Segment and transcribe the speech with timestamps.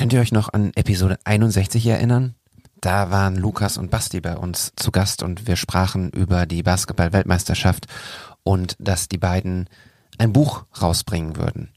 [0.00, 2.34] Könnt ihr euch noch an Episode 61 erinnern?
[2.80, 7.86] Da waren Lukas und Basti bei uns zu Gast und wir sprachen über die Basketball-Weltmeisterschaft
[8.42, 9.68] und dass die beiden
[10.16, 11.68] ein Buch rausbringen würden.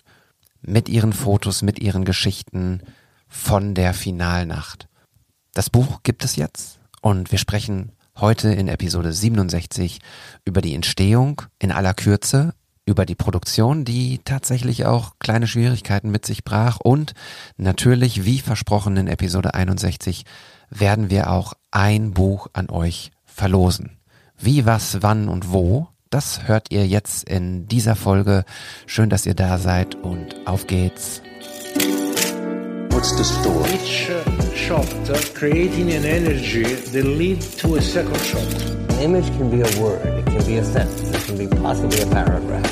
[0.62, 2.84] Mit ihren Fotos, mit ihren Geschichten
[3.28, 4.88] von der Finalnacht.
[5.54, 10.00] Das Buch gibt es jetzt und wir sprechen heute in Episode 67
[10.46, 12.54] über die Entstehung in aller Kürze,
[12.86, 17.14] über die Produktion, die tatsächlich auch kleine Schwierigkeiten mit sich brach und
[17.58, 20.26] natürlich, wie versprochen in Episode 61,
[20.70, 23.98] werden wir auch ein Buch an euch verlosen.
[24.38, 28.44] Wie, was, wann und wo, das hört ihr jetzt in dieser Folge.
[28.86, 31.22] Schön, dass ihr da seid und auf geht's.
[33.04, 33.70] What's the story?
[33.74, 34.24] Each uh,
[34.56, 38.48] shot uh, creating an energy that lead to a second shot.
[38.94, 42.02] An image can be a word, it can be a sentence, it can be possibly
[42.02, 42.64] a paragraph.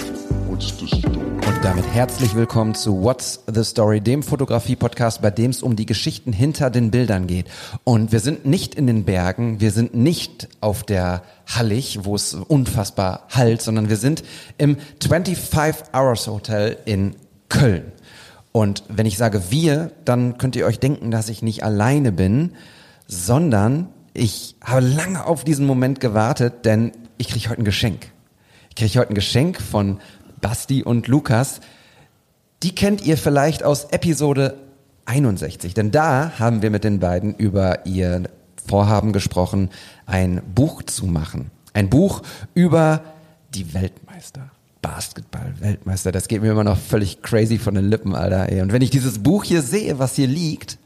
[0.47, 1.17] What's the story?
[1.17, 5.85] Und damit herzlich willkommen zu What's the Story, dem Fotografie-Podcast, bei dem es um die
[5.85, 7.47] Geschichten hinter den Bildern geht.
[7.83, 12.35] Und wir sind nicht in den Bergen, wir sind nicht auf der Hallig, wo es
[12.35, 14.23] unfassbar halt, sondern wir sind
[14.57, 17.17] im 25 Hours Hotel in
[17.49, 17.91] Köln.
[18.51, 22.53] Und wenn ich sage wir, dann könnt ihr euch denken, dass ich nicht alleine bin,
[23.07, 28.11] sondern ich habe lange auf diesen Moment gewartet, denn ich kriege heute ein Geschenk.
[28.69, 29.99] Ich kriege heute ein Geschenk von
[30.41, 31.61] Basti und Lukas.
[32.63, 34.57] Die kennt ihr vielleicht aus Episode
[35.05, 38.23] 61, denn da haben wir mit den beiden über ihr
[38.67, 39.69] Vorhaben gesprochen,
[40.05, 41.51] ein Buch zu machen.
[41.73, 42.21] Ein Buch
[42.53, 43.01] über
[43.53, 44.51] die Weltmeister.
[44.81, 48.49] Basketball-Weltmeister, das geht mir immer noch völlig crazy von den Lippen, Alter.
[48.49, 48.61] Ey.
[48.61, 50.77] Und wenn ich dieses Buch hier sehe, was hier liegt,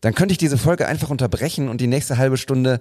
[0.00, 2.80] dann könnte ich diese Folge einfach unterbrechen und die nächste halbe Stunde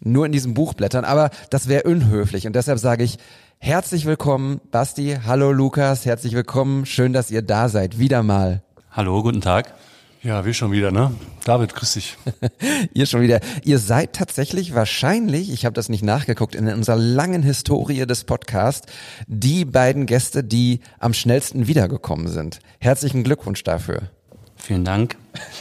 [0.00, 3.18] nur in diesem Buch blättern, aber das wäre unhöflich und deshalb sage ich
[3.58, 8.62] herzlich willkommen, Basti, hallo Lukas, herzlich willkommen, schön, dass ihr da seid, wieder mal.
[8.92, 9.74] Hallo, guten Tag.
[10.22, 11.12] Ja, wir schon wieder, ne?
[11.44, 12.16] David, grüß dich.
[12.92, 13.38] ihr schon wieder.
[13.64, 18.92] Ihr seid tatsächlich wahrscheinlich, ich habe das nicht nachgeguckt, in unserer langen Historie des Podcasts,
[19.28, 22.58] die beiden Gäste, die am schnellsten wiedergekommen sind.
[22.80, 24.10] Herzlichen Glückwunsch dafür.
[24.56, 25.16] Vielen Dank.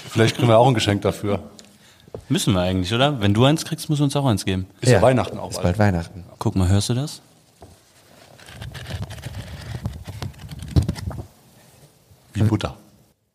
[0.09, 1.51] Vielleicht kriegen wir auch ein Geschenk dafür.
[2.28, 3.22] Müssen wir eigentlich, oder?
[3.22, 4.66] Wenn du eins kriegst, musst du uns auch eins geben.
[4.81, 5.51] Ist ja, Weihnachten auch.
[5.51, 6.24] Ist bald Weihnachten.
[6.39, 7.22] Guck mal, hörst du das?
[12.34, 12.75] Wie Butter.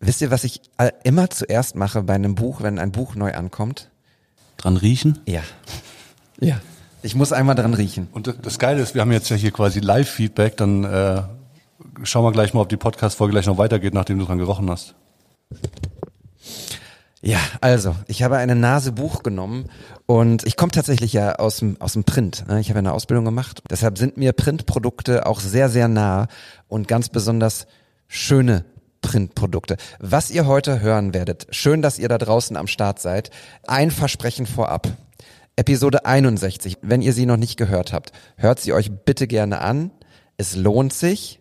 [0.05, 3.33] Wisst ihr, was ich äh, immer zuerst mache bei einem Buch, wenn ein Buch neu
[3.35, 3.89] ankommt?
[4.59, 5.21] Dran riechen?
[5.27, 5.41] Ja.
[6.41, 6.61] Ja.
[7.03, 8.09] Ich muss einmal dran riechen.
[8.11, 11.23] Und das Geile ist, wir haben jetzt ja hier quasi Live-Feedback, dann äh,
[12.03, 14.97] schauen wir gleich mal, ob die Podcast-Folge gleich noch weitergeht, nachdem du dran gerochen hast.
[17.21, 19.67] Ja, also, ich habe eine Nase Buch genommen
[20.07, 22.49] und ich komme tatsächlich ja aus dem, aus dem Print.
[22.49, 22.59] ne?
[22.59, 23.63] Ich habe eine Ausbildung gemacht.
[23.71, 26.27] Deshalb sind mir Printprodukte auch sehr, sehr nah
[26.67, 27.69] und ganz besonders
[28.09, 28.65] schöne
[29.03, 29.77] Printprodukte.
[29.99, 33.31] Was ihr heute hören werdet, schön, dass ihr da draußen am Start seid.
[33.67, 34.89] Ein Versprechen vorab.
[35.57, 39.91] Episode 61, wenn ihr sie noch nicht gehört habt, hört sie euch bitte gerne an.
[40.39, 41.41] Es lohnt sich.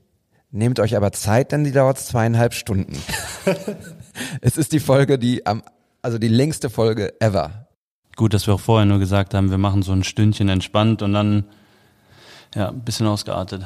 [0.54, 3.02] Nehmt euch aber Zeit, denn die dauert zweieinhalb Stunden.
[4.42, 5.64] es ist die Folge, die am,
[6.02, 7.70] also die längste Folge ever.
[8.18, 11.14] Gut, dass wir auch vorher nur gesagt haben, wir machen so ein Stündchen entspannt und
[11.14, 11.46] dann
[12.54, 13.66] ja, ein bisschen ausgeartet.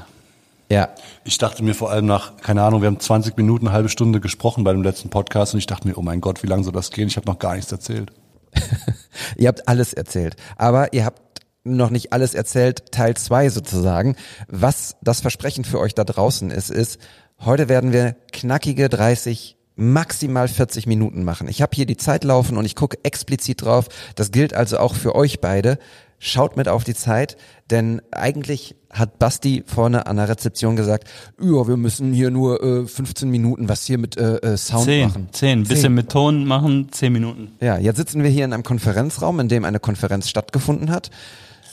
[0.69, 0.89] Ja,
[1.23, 4.19] Ich dachte mir vor allem nach, keine Ahnung, wir haben 20 Minuten, eine halbe Stunde
[4.19, 6.73] gesprochen bei dem letzten Podcast und ich dachte mir, oh mein Gott, wie lange soll
[6.73, 7.07] das gehen?
[7.07, 8.11] Ich habe noch gar nichts erzählt.
[9.37, 10.35] ihr habt alles erzählt.
[10.57, 11.21] Aber ihr habt
[11.63, 14.15] noch nicht alles erzählt, Teil zwei sozusagen.
[14.47, 16.99] Was das Versprechen für euch da draußen ist, ist,
[17.39, 21.47] heute werden wir knackige 30, maximal 40 Minuten machen.
[21.47, 23.89] Ich habe hier die Zeit laufen und ich gucke explizit drauf.
[24.15, 25.77] Das gilt also auch für euch beide.
[26.17, 27.35] Schaut mit auf die Zeit,
[27.69, 31.07] denn eigentlich hat Basti vorne an der Rezeption gesagt,
[31.39, 35.07] ja, wir müssen hier nur äh, 15 Minuten was hier mit äh, äh, Sound Zehn,
[35.07, 35.29] machen.
[35.31, 35.63] zehn.
[35.63, 37.51] Bisschen mit Ton machen, zehn Minuten.
[37.59, 41.11] Ja, jetzt sitzen wir hier in einem Konferenzraum, in dem eine Konferenz stattgefunden hat,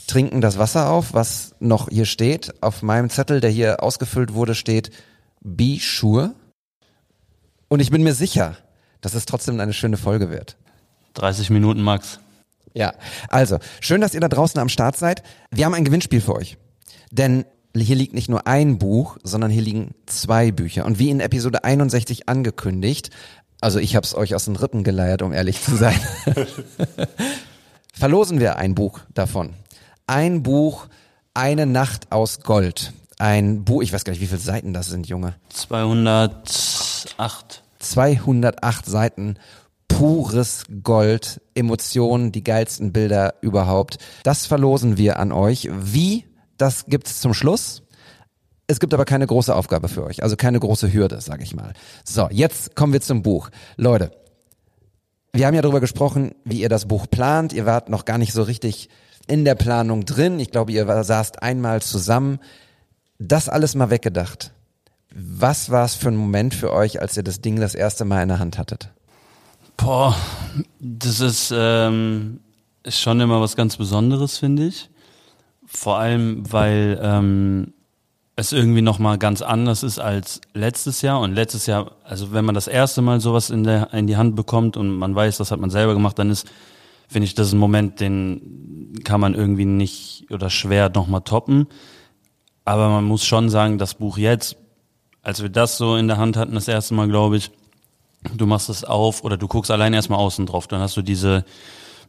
[0.07, 2.61] trinken das Wasser auf, was noch hier steht.
[2.61, 4.91] Auf meinem Zettel, der hier ausgefüllt wurde, steht
[5.41, 6.33] Be sure.
[7.69, 8.57] Und ich bin mir sicher,
[9.01, 10.57] dass es trotzdem eine schöne Folge wird.
[11.15, 12.19] 30 Minuten max.
[12.73, 12.93] Ja,
[13.29, 15.21] also, schön, dass ihr da draußen am Start seid.
[15.51, 16.57] Wir haben ein Gewinnspiel für euch.
[17.13, 17.45] Denn
[17.77, 20.85] hier liegt nicht nur ein Buch, sondern hier liegen zwei Bücher.
[20.85, 23.11] Und wie in Episode 61 angekündigt,
[23.61, 25.99] also ich habe es euch aus den Rippen geleiert, um ehrlich zu sein,
[27.93, 29.53] verlosen wir ein Buch davon.
[30.07, 30.87] Ein Buch,
[31.35, 32.93] eine Nacht aus Gold.
[33.19, 35.35] Ein Buch, ich weiß gar nicht, wie viele Seiten das sind, Junge.
[35.49, 37.63] 208.
[37.77, 39.35] 208 Seiten
[39.87, 43.99] pures Gold, Emotionen, die geilsten Bilder überhaupt.
[44.23, 45.69] Das verlosen wir an euch.
[45.71, 46.25] Wie?
[46.63, 47.83] Das gibt's zum Schluss.
[48.67, 51.73] Es gibt aber keine große Aufgabe für euch, also keine große Hürde, sage ich mal.
[52.05, 53.49] So, jetzt kommen wir zum Buch.
[53.75, 54.11] Leute,
[55.33, 57.51] Wir haben ja darüber gesprochen, wie ihr das Buch plant.
[57.51, 58.87] Ihr wart noch gar nicht so richtig
[59.27, 60.39] in der Planung drin.
[60.39, 62.39] Ich glaube, ihr saßt einmal zusammen.
[63.19, 64.53] Das alles mal weggedacht.
[65.13, 68.21] Was war es für ein Moment für euch, als ihr das Ding das erste Mal
[68.21, 68.89] in der Hand hattet?
[69.75, 70.15] Boah,
[70.79, 72.39] das ist, ähm,
[72.83, 74.89] ist schon immer was ganz Besonderes, finde ich.
[75.65, 77.73] Vor allem, weil ähm,
[78.35, 81.19] es irgendwie nochmal ganz anders ist als letztes Jahr.
[81.19, 84.35] Und letztes Jahr, also wenn man das erste Mal sowas in, der, in die Hand
[84.35, 86.47] bekommt und man weiß, das hat man selber gemacht, dann ist,
[87.07, 91.67] finde ich, das ist ein Moment, den kann man irgendwie nicht oder schwer nochmal toppen.
[92.65, 94.57] Aber man muss schon sagen, das Buch jetzt,
[95.21, 97.51] als wir das so in der Hand hatten, das erste Mal, glaube ich,
[98.35, 101.45] du machst es auf oder du guckst allein erstmal außen drauf, dann hast du diese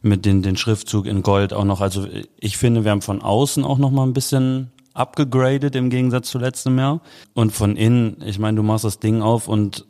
[0.01, 1.81] mit den, den Schriftzug in Gold auch noch.
[1.81, 2.07] Also
[2.39, 6.39] ich finde, wir haben von außen auch noch mal ein bisschen abgegradet im Gegensatz zu
[6.39, 7.01] letztem Jahr.
[7.33, 9.85] Und von innen, ich meine, du machst das Ding auf und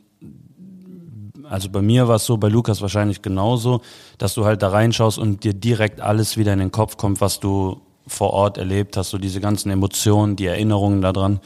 [1.48, 3.80] also bei mir war es so, bei Lukas wahrscheinlich genauso,
[4.18, 7.38] dass du halt da reinschaust und dir direkt alles wieder in den Kopf kommt, was
[7.38, 11.40] du vor Ort erlebt hast, so diese ganzen Emotionen, die Erinnerungen daran.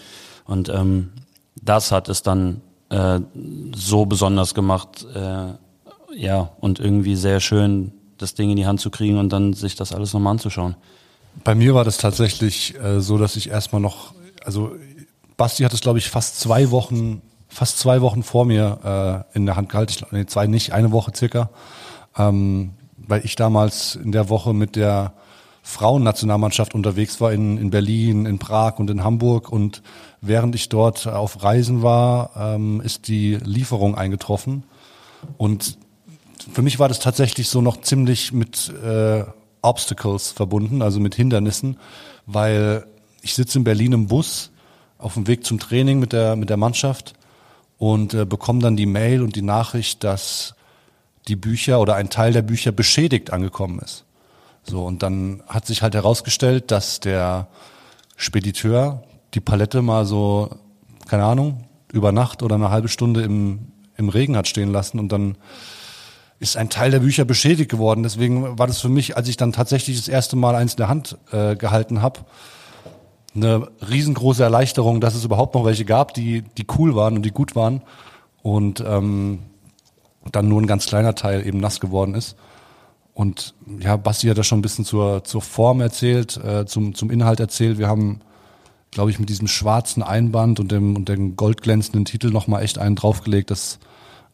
[0.47, 1.11] Und ähm,
[1.63, 3.21] das hat es dann äh,
[3.75, 5.55] so besonders gemacht, äh,
[6.17, 9.75] ja, und irgendwie sehr schön, das Ding in die Hand zu kriegen und dann sich
[9.75, 10.77] das alles nochmal anzuschauen.
[11.45, 14.15] Bei mir war das tatsächlich äh, so, dass ich erstmal noch,
[14.45, 14.73] also
[15.37, 19.47] Basti hat es, glaube ich, fast zwei Wochen, fast zwei Wochen vor mir äh, in
[19.47, 19.93] der Hand gehalten.
[19.95, 21.51] Ich, nee, zwei nicht, eine Woche circa.
[22.17, 25.13] Ähm, weil ich damals in der Woche mit der
[25.63, 29.51] Frauennationalmannschaft unterwegs war in, in Berlin, in Prag und in Hamburg.
[29.51, 29.83] Und
[30.21, 34.65] während ich dort auf Reisen war, ähm, ist die Lieferung eingetroffen.
[35.37, 35.79] Und
[36.43, 39.25] für mich war das tatsächlich so noch ziemlich mit äh,
[39.63, 41.79] Obstacles verbunden, also mit Hindernissen,
[42.27, 42.87] weil
[43.23, 44.51] ich sitze in Berlin im Bus
[44.99, 47.15] auf dem Weg zum Training mit der mit der Mannschaft
[47.79, 50.55] und äh, bekomme dann die Mail und die Nachricht, dass
[51.29, 54.05] die Bücher oder ein Teil der Bücher beschädigt angekommen ist.
[54.63, 57.49] So und dann hat sich halt herausgestellt, dass der
[58.17, 59.03] Spediteur
[59.35, 60.51] die Palette mal so
[61.09, 65.13] keine Ahnung über Nacht oder eine halbe Stunde im im Regen hat stehen lassen und
[65.13, 65.37] dann
[66.41, 68.03] ist ein Teil der Bücher beschädigt geworden.
[68.03, 70.89] Deswegen war das für mich, als ich dann tatsächlich das erste Mal eins in der
[70.89, 72.21] Hand äh, gehalten habe,
[73.35, 77.31] eine riesengroße Erleichterung, dass es überhaupt noch welche gab, die, die cool waren und die
[77.31, 77.83] gut waren.
[78.43, 79.41] Und ähm,
[80.33, 82.37] dann nur ein ganz kleiner Teil eben nass geworden ist.
[83.13, 87.11] Und ja, Basti hat da schon ein bisschen zur, zur Form erzählt, äh, zum, zum
[87.11, 87.77] Inhalt erzählt.
[87.77, 88.21] Wir haben,
[88.91, 92.97] glaube ich, mit diesem schwarzen Einband und dem, und dem goldglänzenden Titel nochmal echt einen
[92.97, 93.79] draufgelegt, dass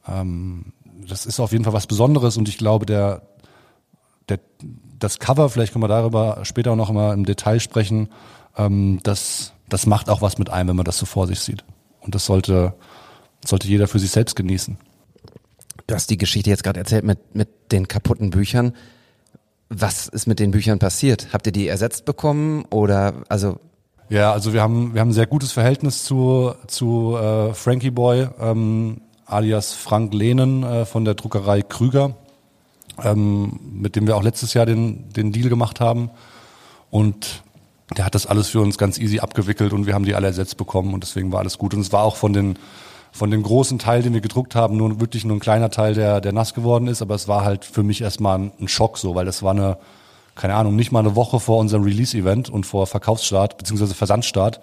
[0.08, 0.72] ähm,
[1.08, 3.22] das ist auf jeden Fall was Besonderes und ich glaube, der,
[4.28, 4.40] der,
[4.98, 8.08] das Cover, vielleicht können wir darüber später auch noch mal im Detail sprechen,
[8.56, 11.64] ähm, das, das macht auch was mit einem, wenn man das so vor sich sieht.
[12.00, 12.74] Und das sollte,
[13.44, 14.78] sollte jeder für sich selbst genießen.
[15.86, 18.72] Du hast die Geschichte jetzt gerade erzählt mit, mit den kaputten Büchern.
[19.68, 21.28] Was ist mit den Büchern passiert?
[21.32, 23.58] Habt ihr die ersetzt bekommen oder also
[24.08, 28.28] Ja, also wir haben, wir haben ein sehr gutes Verhältnis zu, zu äh, Frankie Boy,
[28.40, 32.14] ähm, alias Frank Lehnen äh, von der Druckerei Krüger,
[33.02, 36.10] ähm, mit dem wir auch letztes Jahr den, den Deal gemacht haben.
[36.90, 37.42] Und
[37.96, 40.56] der hat das alles für uns ganz easy abgewickelt und wir haben die alle ersetzt
[40.56, 41.74] bekommen und deswegen war alles gut.
[41.74, 42.58] Und es war auch von den,
[43.12, 46.20] von dem großen Teil, den wir gedruckt haben, nur wirklich nur ein kleiner Teil, der,
[46.20, 47.02] der nass geworden ist.
[47.02, 49.78] Aber es war halt für mich erstmal ein, ein Schock so, weil das war eine,
[50.34, 54.60] keine Ahnung, nicht mal eine Woche vor unserem Release-Event und vor Verkaufsstart beziehungsweise Versandstart.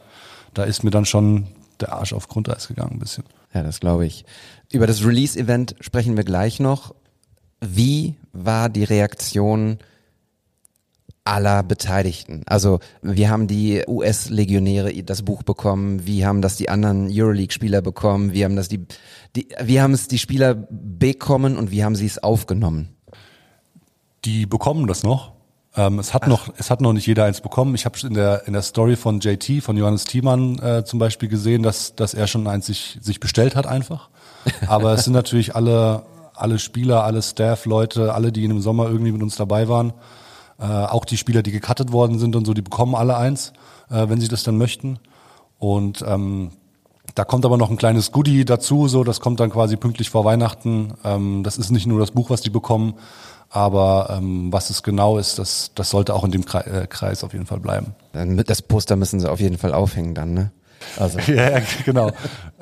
[0.54, 1.48] Da ist mir dann schon
[1.82, 3.24] der Arsch auf Grundeis gegangen ein bisschen.
[3.54, 4.26] Ja, das glaube ich.
[4.72, 6.96] Über das Release-Event sprechen wir gleich noch.
[7.62, 9.78] Wie war die Reaktion
[11.24, 12.44] aller Beteiligten?
[12.46, 18.34] Also wir haben die US-Legionäre das Buch bekommen, wie haben das die anderen Euroleague-Spieler bekommen,
[18.34, 18.86] wie haben das die,
[19.36, 22.90] die wie haben es die Spieler bekommen und wie haben sie es aufgenommen?
[24.26, 25.34] Die bekommen das noch.
[25.76, 27.74] Ähm, es hat noch, es hat noch nicht jeder eins bekommen.
[27.76, 31.30] Ich habe in der in der Story von JT, von Johannes Thiemann äh, zum Beispiel
[31.30, 34.10] gesehen, dass dass er schon eins sich sich bestellt hat einfach.
[34.68, 36.04] Aber es sind natürlich alle
[36.36, 39.94] alle Spieler, alle Staff-Leute, alle, die im Sommer irgendwie mit uns dabei waren,
[40.60, 43.54] äh, auch die Spieler, die gecuttet worden sind und so, die bekommen alle eins,
[43.90, 45.00] äh, wenn sie das dann möchten.
[45.60, 46.52] Und ähm,
[47.16, 50.26] da kommt aber noch ein kleines Goodie dazu, so das kommt dann quasi pünktlich vor
[50.26, 50.94] Weihnachten.
[51.04, 52.96] Ähm, das ist nicht nur das Buch, was die bekommen,
[53.56, 57.34] aber ähm, was es genau ist, das, das sollte auch in dem äh, Kreis auf
[57.34, 57.94] jeden Fall bleiben.
[58.48, 60.52] Das Poster müssen sie auf jeden Fall aufhängen dann, ne?
[60.98, 62.10] Also Ja, ja, genau.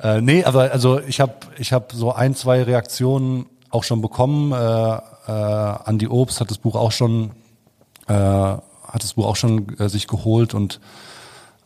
[0.02, 4.52] äh, nee, aber also ich habe ich hab so ein, zwei Reaktionen auch schon bekommen.
[4.52, 4.96] Äh,
[5.28, 7.30] äh, Andi Obst hat das Buch auch schon
[8.06, 10.78] äh, hat das Buch auch schon äh, sich geholt und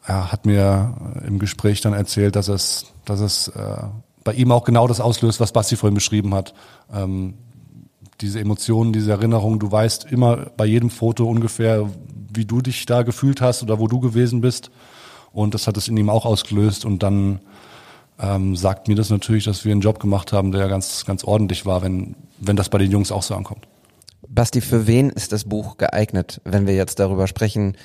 [0.04, 0.95] er hat mir
[1.26, 3.76] im Gespräch dann erzählt, dass es, dass es äh,
[4.23, 6.54] bei ihm auch genau das auslöst, was Basti vorhin beschrieben hat.
[6.95, 7.35] Ähm,
[8.20, 9.58] diese Emotionen, diese Erinnerungen.
[9.58, 11.90] Du weißt immer bei jedem Foto ungefähr,
[12.32, 14.70] wie du dich da gefühlt hast oder wo du gewesen bist.
[15.32, 16.85] Und das hat es in ihm auch ausgelöst.
[16.85, 17.40] Und dann
[18.18, 21.66] ähm, sagt mir das natürlich, dass wir einen Job gemacht haben, der ganz, ganz ordentlich
[21.66, 23.66] war, wenn, wenn das bei den Jungs auch so ankommt.
[24.28, 27.76] Basti, für wen ist das Buch geeignet, wenn wir jetzt darüber sprechen,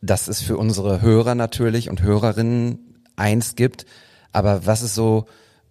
[0.00, 2.78] dass es für unsere Hörer natürlich und Hörerinnen
[3.16, 3.86] eins gibt.
[4.32, 5.26] Aber was ist so,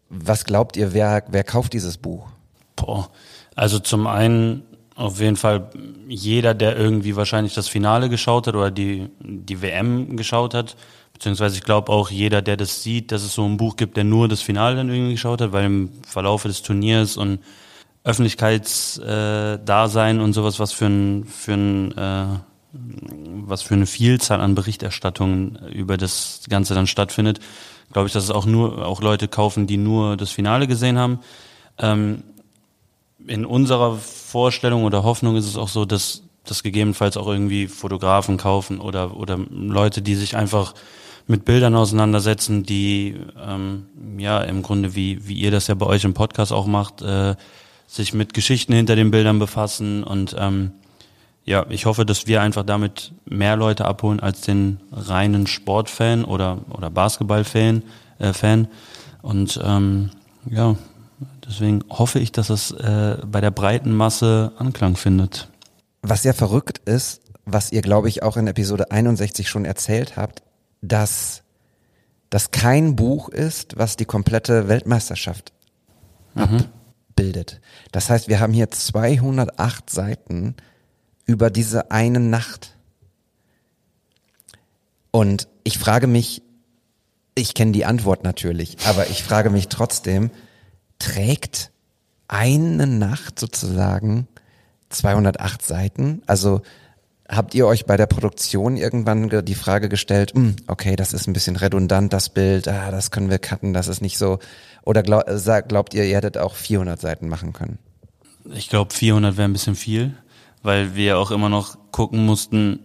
[0.09, 2.27] was glaubt ihr, wer, wer kauft dieses Buch?
[2.75, 3.09] Boah.
[3.55, 4.63] Also zum einen
[4.95, 5.69] auf jeden Fall
[6.07, 10.75] jeder, der irgendwie wahrscheinlich das Finale geschaut hat oder die, die WM geschaut hat,
[11.13, 14.03] beziehungsweise ich glaube auch jeder, der das sieht, dass es so ein Buch gibt, der
[14.03, 17.39] nur das Finale dann irgendwie geschaut hat, weil im Verlauf des Turniers und
[18.03, 22.25] Öffentlichkeitsdasein äh, und sowas, was für ein, für ein äh,
[22.73, 27.39] was für eine Vielzahl an Berichterstattungen über das Ganze dann stattfindet,
[27.91, 31.19] glaube ich, dass es auch nur auch Leute kaufen, die nur das Finale gesehen haben.
[31.77, 32.23] Ähm,
[33.27, 38.37] in unserer Vorstellung oder Hoffnung ist es auch so, dass das gegebenenfalls auch irgendwie Fotografen
[38.37, 40.73] kaufen oder oder Leute, die sich einfach
[41.27, 43.85] mit Bildern auseinandersetzen, die ähm,
[44.17, 47.35] ja im Grunde wie wie ihr das ja bei euch im Podcast auch macht, äh,
[47.87, 50.71] sich mit Geschichten hinter den Bildern befassen und ähm,
[51.43, 56.59] ja, ich hoffe, dass wir einfach damit mehr Leute abholen als den reinen Sportfan oder
[56.69, 57.83] oder Basketballfan
[58.19, 58.67] äh, Fan.
[59.23, 60.11] Und ähm,
[60.49, 60.75] ja
[61.47, 65.49] Deswegen hoffe ich, dass es äh, bei der breiten Masse Anklang findet.
[66.01, 70.43] Was ja verrückt ist, was ihr, glaube ich, auch in Episode 61 schon erzählt habt,
[70.81, 71.43] dass
[72.29, 75.51] das kein Buch ist, was die komplette Weltmeisterschaft
[76.33, 76.65] mhm.
[77.09, 77.61] abbildet.
[77.91, 80.55] Das heißt, wir haben hier 208 Seiten
[81.25, 82.75] über diese eine Nacht.
[85.11, 86.41] Und ich frage mich,
[87.35, 90.31] ich kenne die Antwort natürlich, aber ich frage mich trotzdem,
[91.01, 91.71] trägt
[92.27, 94.27] eine Nacht sozusagen
[94.89, 96.21] 208 Seiten.
[96.27, 96.61] Also
[97.27, 101.33] habt ihr euch bei der Produktion irgendwann die Frage gestellt, hm, okay, das ist ein
[101.33, 104.39] bisschen redundant, das Bild, ah, das können wir cutten, das ist nicht so.
[104.83, 105.25] Oder glaub,
[105.67, 107.79] glaubt ihr, ihr hättet auch 400 Seiten machen können?
[108.53, 110.13] Ich glaube, 400 wäre ein bisschen viel,
[110.61, 112.79] weil wir auch immer noch gucken mussten,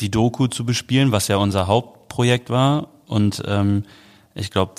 [0.00, 2.88] die Doku zu bespielen, was ja unser Hauptprojekt war.
[3.06, 3.84] Und ähm,
[4.34, 4.74] ich glaube,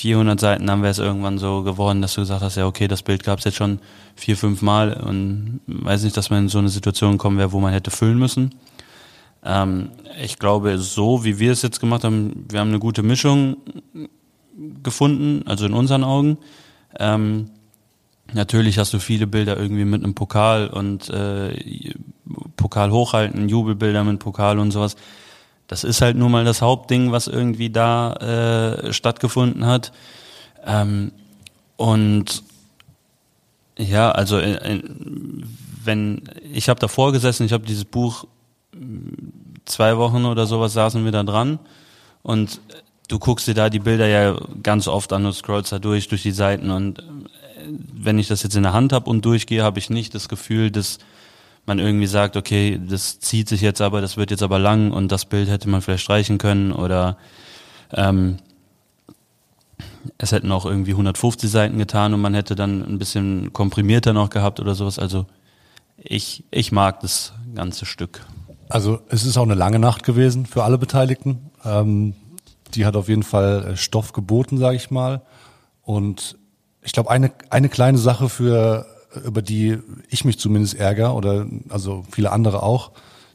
[0.00, 3.02] 400 Seiten, dann wäre es irgendwann so geworden, dass du gesagt hast, ja okay, das
[3.02, 3.80] Bild gab es jetzt schon
[4.16, 7.60] vier, fünf Mal und weiß nicht, dass man in so eine Situation kommen wäre, wo
[7.60, 8.54] man hätte füllen müssen.
[9.44, 9.90] Ähm,
[10.22, 13.58] ich glaube, so wie wir es jetzt gemacht haben, wir haben eine gute Mischung
[14.82, 16.38] gefunden, also in unseren Augen.
[16.98, 17.50] Ähm,
[18.32, 21.92] natürlich hast du viele Bilder irgendwie mit einem Pokal und äh,
[22.56, 24.96] Pokal hochhalten, Jubelbilder mit Pokal und sowas.
[25.70, 29.92] Das ist halt nur mal das Hauptding, was irgendwie da äh, stattgefunden hat.
[30.66, 31.12] Ähm,
[31.76, 32.42] und
[33.78, 34.82] ja, also äh, äh
[35.84, 36.22] wenn
[36.52, 38.24] ich habe davor gesessen, ich habe dieses Buch
[39.64, 41.60] zwei Wochen oder sowas saßen wir da dran
[42.22, 42.60] und
[43.06, 46.24] du guckst dir da die Bilder ja ganz oft an und scrollst da durch durch
[46.24, 47.04] die Seiten und äh,
[47.94, 50.72] wenn ich das jetzt in der Hand habe und durchgehe, habe ich nicht das Gefühl,
[50.72, 50.98] dass
[51.66, 55.12] man irgendwie sagt, okay, das zieht sich jetzt aber, das wird jetzt aber lang und
[55.12, 57.16] das Bild hätte man vielleicht streichen können oder
[57.92, 58.38] ähm,
[60.18, 64.30] es hätten auch irgendwie 150 Seiten getan und man hätte dann ein bisschen komprimierter noch
[64.30, 64.98] gehabt oder sowas.
[64.98, 65.26] Also
[65.96, 68.24] ich, ich mag das ganze Stück.
[68.68, 71.50] Also es ist auch eine lange Nacht gewesen für alle Beteiligten.
[71.64, 72.14] Ähm,
[72.74, 75.22] die hat auf jeden Fall äh, Stoff geboten, sage ich mal.
[75.82, 76.38] Und
[76.82, 78.86] ich glaube, eine, eine kleine Sache für
[79.24, 82.92] über die ich mich zumindest ärgere oder also viele andere auch,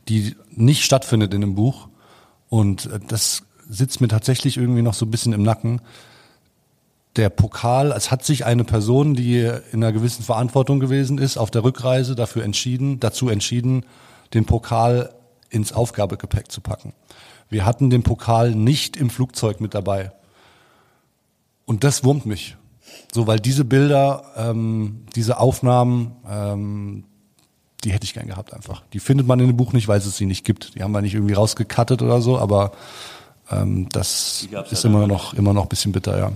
[0.07, 1.89] die nicht stattfindet in dem Buch.
[2.49, 5.81] Und äh, das sitzt mir tatsächlich irgendwie noch so ein bisschen im Nacken.
[7.15, 9.39] Der Pokal, es hat sich eine Person, die
[9.71, 13.85] in einer gewissen Verantwortung gewesen ist, auf der Rückreise dafür entschieden, dazu entschieden,
[14.33, 15.13] den Pokal
[15.49, 16.93] ins Aufgabegepäck zu packen.
[17.49, 20.11] Wir hatten den Pokal nicht im Flugzeug mit dabei.
[21.65, 22.57] Und das wurmt mich.
[23.13, 27.03] So, weil diese Bilder, ähm, diese Aufnahmen, ähm,
[27.83, 28.83] die hätte ich gern gehabt einfach.
[28.93, 30.75] Die findet man in dem Buch nicht, weil es sie nicht gibt.
[30.75, 32.71] Die haben wir nicht irgendwie rausgekattet oder so, aber
[33.51, 36.31] ähm, das ist halt immer noch, immer noch ein bisschen bitter, ja.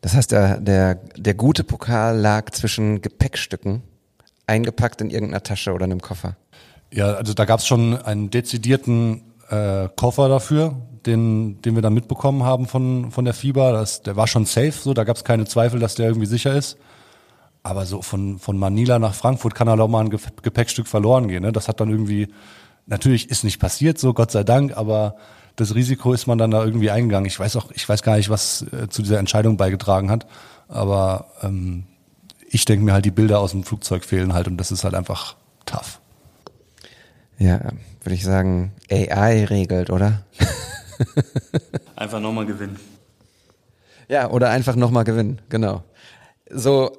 [0.00, 3.82] Das heißt, der, der, der gute Pokal lag zwischen Gepäckstücken,
[4.46, 6.36] eingepackt in irgendeiner Tasche oder in einem Koffer.
[6.92, 11.94] Ja, also da gab es schon einen dezidierten äh, Koffer dafür, den, den wir dann
[11.94, 13.72] mitbekommen haben von, von der FIBA.
[13.72, 16.54] Das, der war schon safe, so, da gab es keine Zweifel, dass der irgendwie sicher
[16.54, 16.76] ist.
[17.62, 21.42] Aber so von, von Manila nach Frankfurt kann halt auch mal ein Gepäckstück verloren gehen.
[21.42, 21.52] Ne?
[21.52, 22.28] Das hat dann irgendwie,
[22.86, 25.16] natürlich ist nicht passiert, so Gott sei Dank, aber
[25.56, 27.26] das Risiko ist man dann da irgendwie eingegangen.
[27.26, 30.26] Ich weiß auch, ich weiß gar nicht, was äh, zu dieser Entscheidung beigetragen hat.
[30.68, 31.84] Aber ähm,
[32.48, 34.94] ich denke mir halt, die Bilder aus dem Flugzeug fehlen halt und das ist halt
[34.94, 36.00] einfach tough.
[37.38, 37.60] Ja,
[38.02, 40.22] würde ich sagen, AI regelt, oder?
[41.96, 42.78] Einfach nochmal gewinnen.
[44.08, 45.84] Ja, oder einfach nochmal gewinnen, genau.
[46.50, 46.92] So,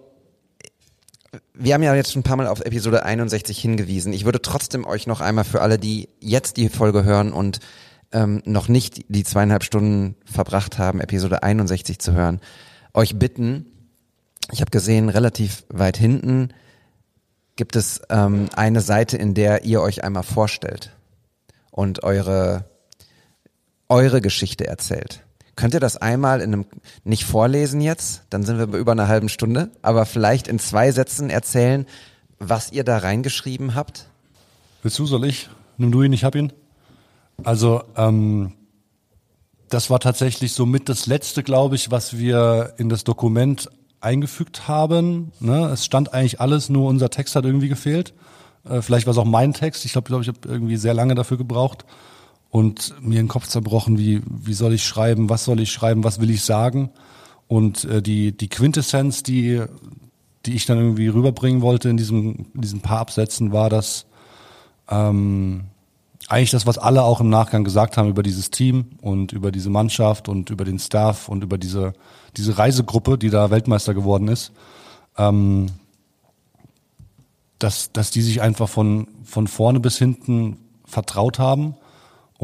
[1.53, 4.13] wir haben ja jetzt schon ein paar Mal auf Episode 61 hingewiesen.
[4.13, 7.60] Ich würde trotzdem euch noch einmal für alle, die jetzt die Folge hören und
[8.12, 12.39] ähm, noch nicht die zweieinhalb Stunden verbracht haben, Episode 61 zu hören,
[12.93, 13.65] euch bitten,
[14.51, 16.50] ich habe gesehen, relativ weit hinten
[17.55, 20.91] gibt es ähm, eine Seite, in der ihr euch einmal vorstellt
[21.72, 22.65] und eure,
[23.90, 25.24] eure Geschichte erzählt.
[25.56, 26.66] Könnt ihr das einmal in einem,
[27.04, 30.92] nicht vorlesen jetzt, dann sind wir bei über einer halben Stunde, aber vielleicht in zwei
[30.92, 31.86] Sätzen erzählen,
[32.40, 34.08] was ihr da reingeschrieben habt?
[34.82, 35.50] Willst du, soll ich?
[35.78, 36.52] Nimm du ihn, ich hab ihn.
[37.44, 38.54] Also, ähm,
[39.70, 43.70] das war tatsächlich so mit das letzte, glaube ich, was wir in das Dokument
[44.02, 45.32] eingefügt haben.
[45.40, 45.68] Ne?
[45.68, 48.13] Es stand eigentlich alles, nur unser Text hat irgendwie gefehlt.
[48.68, 49.86] Äh, vielleicht war es auch mein Text.
[49.86, 51.86] Ich glaube, glaub, ich habe irgendwie sehr lange dafür gebraucht
[52.53, 56.22] und mir den Kopf zerbrochen, wie, wie soll ich schreiben, was soll ich schreiben, was
[56.22, 56.91] will ich sagen.
[57.48, 59.63] Und äh, die, die Quintessenz, die,
[60.45, 64.05] die ich dann irgendwie rüberbringen wollte in diesem, in diesen paar Absätzen, war das
[64.88, 65.63] ähm,
[66.27, 69.72] eigentlich das, was alle auch im Nachgang gesagt haben über dieses Team und über diese
[69.72, 71.93] Mannschaft und über den Staff und über diese,
[72.38, 74.51] diese Reisegruppe, die da Weltmeister geworden ist.
[75.17, 75.72] Ähm,
[77.57, 81.77] dass, dass die sich einfach von, von vorne bis hinten vertraut haben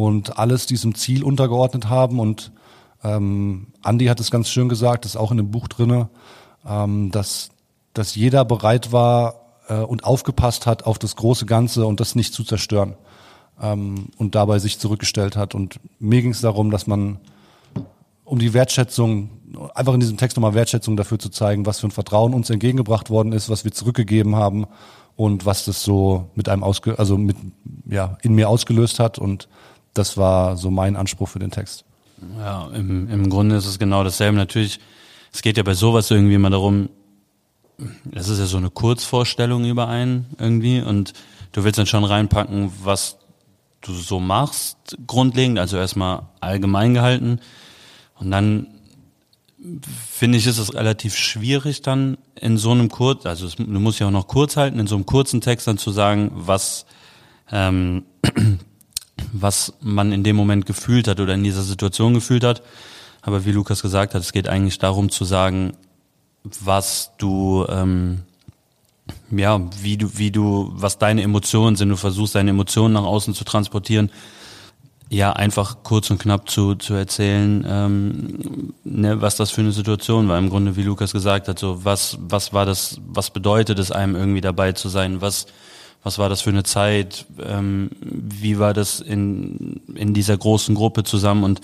[0.05, 2.19] und alles diesem Ziel untergeordnet haben.
[2.19, 2.51] Und
[3.03, 6.09] ähm, Andy hat es ganz schön gesagt, das ist auch in dem Buch drinne,
[6.65, 7.49] ähm, dass,
[7.93, 9.35] dass jeder bereit war
[9.67, 12.95] äh, und aufgepasst hat auf das große Ganze und das nicht zu zerstören.
[13.61, 15.53] Ähm, und dabei sich zurückgestellt hat.
[15.53, 17.19] Und mir ging es darum, dass man
[18.23, 19.29] um die Wertschätzung,
[19.73, 23.09] einfach in diesem Text nochmal Wertschätzung dafür zu zeigen, was für ein Vertrauen uns entgegengebracht
[23.09, 24.67] worden ist, was wir zurückgegeben haben
[25.15, 27.35] und was das so mit einem ausge, also mit,
[27.89, 29.17] ja, in mir ausgelöst hat.
[29.19, 29.49] Und
[29.99, 31.83] das war so mein Anspruch für den Text.
[32.37, 34.37] Ja, im, im Grunde ist es genau dasselbe.
[34.37, 34.79] Natürlich,
[35.31, 36.89] es geht ja bei sowas irgendwie immer darum,
[38.11, 41.13] es ist ja so eine Kurzvorstellung über einen irgendwie und
[41.51, 43.17] du willst dann schon reinpacken, was
[43.81, 47.39] du so machst, grundlegend, also erstmal allgemein gehalten.
[48.15, 48.67] Und dann
[50.09, 53.99] finde ich, ist es relativ schwierig dann in so einem kurz, also es, du musst
[53.99, 56.85] ja auch noch kurz halten, in so einem kurzen Text dann zu sagen, was
[57.51, 58.03] ähm,
[59.31, 62.61] was man in dem Moment gefühlt hat oder in dieser Situation gefühlt hat.
[63.21, 65.73] Aber wie Lukas gesagt hat, es geht eigentlich darum zu sagen,
[66.43, 68.21] was du, ähm,
[69.31, 71.89] ja, wie du, wie du, was deine Emotionen sind.
[71.89, 74.09] Du versuchst deine Emotionen nach außen zu transportieren.
[75.11, 80.27] Ja, einfach kurz und knapp zu, zu erzählen, ähm, ne, was das für eine Situation
[80.27, 80.37] war.
[80.37, 84.15] Im Grunde, wie Lukas gesagt hat, so was, was war das, was bedeutet es einem
[84.15, 85.19] irgendwie dabei zu sein?
[85.19, 85.47] Was,
[86.03, 91.03] was war das für eine Zeit, ähm, wie war das in, in dieser großen Gruppe
[91.03, 91.61] zusammen und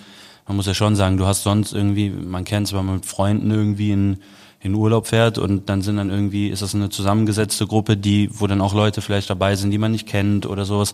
[0.48, 3.06] man muss ja schon sagen, du hast sonst irgendwie, man kennt es, wenn man mit
[3.06, 4.18] Freunden irgendwie in,
[4.60, 8.46] in Urlaub fährt und dann sind dann irgendwie, ist das eine zusammengesetzte Gruppe, die, wo
[8.46, 10.94] dann auch Leute vielleicht dabei sind, die man nicht kennt oder sowas.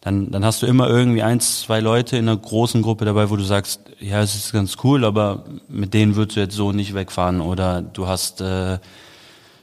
[0.00, 3.36] Dann, dann hast du immer irgendwie eins, zwei Leute in einer großen Gruppe dabei, wo
[3.36, 6.94] du sagst, ja, es ist ganz cool, aber mit denen würdest du jetzt so nicht
[6.94, 8.78] wegfahren oder du hast äh,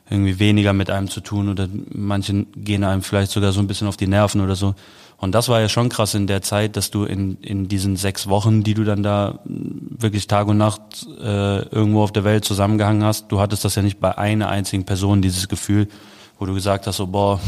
[0.10, 3.88] irgendwie weniger mit einem zu tun oder manche gehen einem vielleicht sogar so ein bisschen
[3.88, 4.76] auf die Nerven oder so.
[5.18, 8.28] Und das war ja schon krass in der Zeit, dass du in, in diesen sechs
[8.28, 13.04] Wochen, die du dann da wirklich Tag und Nacht äh, irgendwo auf der Welt zusammengehangen
[13.04, 15.88] hast, du hattest das ja nicht bei einer einzigen Person, dieses Gefühl,
[16.38, 17.40] wo du gesagt hast, so boah,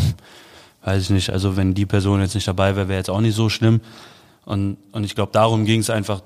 [0.83, 3.35] weiß ich nicht, also wenn die Person jetzt nicht dabei wäre, wäre jetzt auch nicht
[3.35, 3.81] so schlimm.
[4.45, 6.21] Und, und ich glaube, darum ging es einfach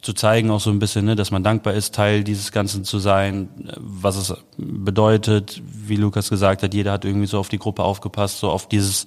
[0.00, 2.98] zu zeigen, auch so ein bisschen, ne, dass man dankbar ist, Teil dieses Ganzen zu
[2.98, 7.82] sein, was es bedeutet, wie Lukas gesagt hat, jeder hat irgendwie so auf die Gruppe
[7.82, 9.04] aufgepasst, so auf dieses,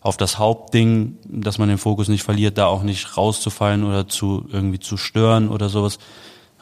[0.00, 4.46] auf das Hauptding, dass man den Fokus nicht verliert, da auch nicht rauszufallen oder zu
[4.50, 5.98] irgendwie zu stören oder sowas.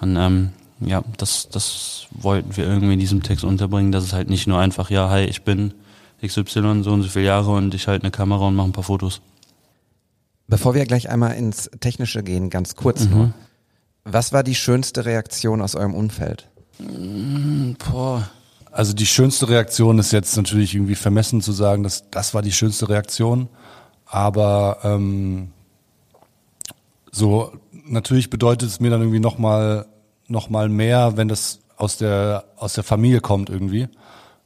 [0.00, 4.30] Und ähm, ja, das, das wollten wir irgendwie in diesem Text unterbringen, dass es halt
[4.30, 5.74] nicht nur einfach, ja, hi, ich bin
[6.24, 8.84] XY, so und so viele Jahre und ich halte eine Kamera und mache ein paar
[8.84, 9.20] Fotos.
[10.50, 13.10] Bevor wir gleich einmal ins Technische gehen, ganz kurz mhm.
[13.10, 13.34] nur.
[14.04, 16.48] Was war die schönste Reaktion aus eurem Umfeld?
[17.78, 18.28] Boah.
[18.72, 22.52] Also die schönste Reaktion ist jetzt natürlich irgendwie vermessen zu sagen, dass das war die
[22.52, 23.48] schönste Reaktion.
[24.06, 25.52] Aber ähm,
[27.12, 27.52] so
[27.84, 29.86] natürlich bedeutet es mir dann irgendwie noch mal
[30.26, 33.88] noch mal mehr, wenn das aus der aus der Familie kommt irgendwie,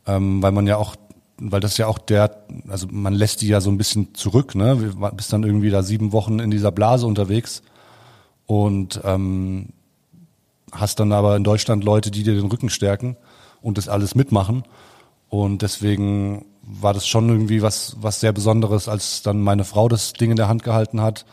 [0.07, 0.97] ähm, weil man ja auch
[1.39, 4.77] weil das ja auch der, also man lässt die ja so ein bisschen zurück, ne?
[4.77, 7.63] Du bist dann irgendwie da sieben Wochen in dieser Blase unterwegs
[8.47, 9.71] und ähm,
[10.73, 13.17] hast dann aber in Deutschland Leute, die dir den Rücken stärken
[13.63, 14.65] und das alles mitmachen.
[15.29, 20.13] Und deswegen war das schon irgendwie was, was sehr Besonderes, als dann meine Frau das
[20.13, 21.27] Ding in der Hand gehalten hat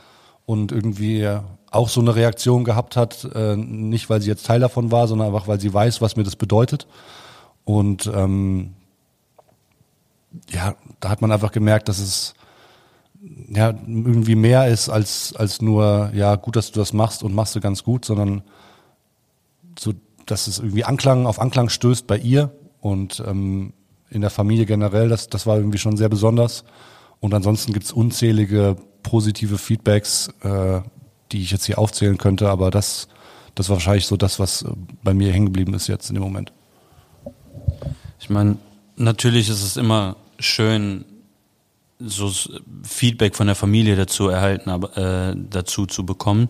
[0.45, 1.27] und irgendwie
[1.69, 5.27] auch so eine Reaktion gehabt hat, äh, nicht weil sie jetzt Teil davon war, sondern
[5.27, 6.87] einfach weil sie weiß, was mir das bedeutet.
[7.63, 8.73] Und ähm,
[10.49, 12.33] ja, da hat man einfach gemerkt, dass es
[13.49, 17.55] ja irgendwie mehr ist als als nur ja gut, dass du das machst und machst
[17.55, 18.43] du ganz gut, sondern
[19.77, 19.93] so,
[20.25, 23.73] dass es irgendwie Anklang auf Anklang stößt bei ihr und ähm,
[24.09, 25.09] in der Familie generell.
[25.09, 26.63] Das das war irgendwie schon sehr besonders.
[27.19, 30.81] Und ansonsten gibt's unzählige positive Feedbacks, äh,
[31.31, 33.07] die ich jetzt hier aufzählen könnte, aber das
[33.53, 34.71] das war wahrscheinlich so das, was äh,
[35.03, 36.53] bei mir hängen geblieben ist jetzt in dem Moment.
[38.19, 38.57] Ich meine,
[39.01, 41.05] natürlich ist es immer schön,
[41.99, 42.31] so
[42.83, 46.49] Feedback von der Familie dazu erhalten, aber äh, dazu zu bekommen.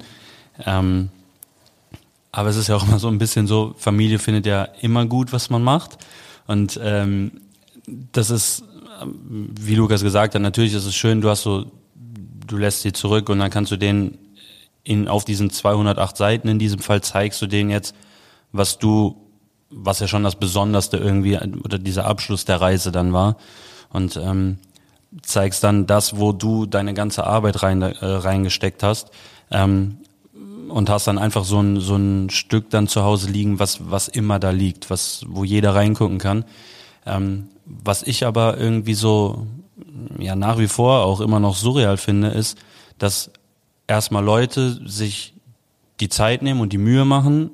[0.66, 1.10] Ähm,
[2.32, 5.34] aber es ist ja auch immer so ein bisschen so, Familie findet ja immer gut,
[5.34, 5.98] was man macht.
[6.48, 7.42] Und ähm,
[8.12, 8.64] das ist,
[9.06, 11.66] wie Lukas gesagt hat, natürlich ist es schön, du hast so,
[12.48, 14.18] du lässt sie zurück und dann kannst du denen
[14.84, 17.96] in, auf diesen 208 Seiten in diesem Fall zeigst du denen jetzt,
[18.52, 19.18] was du,
[19.72, 23.38] was ja schon das Besonderste irgendwie oder dieser Abschluss der Reise dann war.
[23.90, 24.58] Und ähm,
[25.22, 29.12] zeigst dann das, wo du deine ganze Arbeit rein, äh, reingesteckt hast.
[29.50, 29.98] Ähm,
[30.70, 34.08] und hast dann einfach so ein, so ein Stück dann zu Hause liegen, was, was
[34.08, 36.46] immer da liegt, was, wo jeder reingucken kann.
[37.06, 39.48] Ähm, was ich aber irgendwie so,
[40.18, 42.58] ja, nach wie vor auch immer noch surreal finde, ist,
[42.98, 43.32] dass
[43.88, 45.34] erstmal Leute sich
[46.00, 47.52] die Zeit nehmen und die Mühe machen,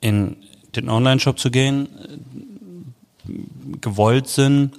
[0.00, 0.36] in
[0.76, 1.88] den Online-Shop zu gehen,
[3.80, 4.72] gewollt sind,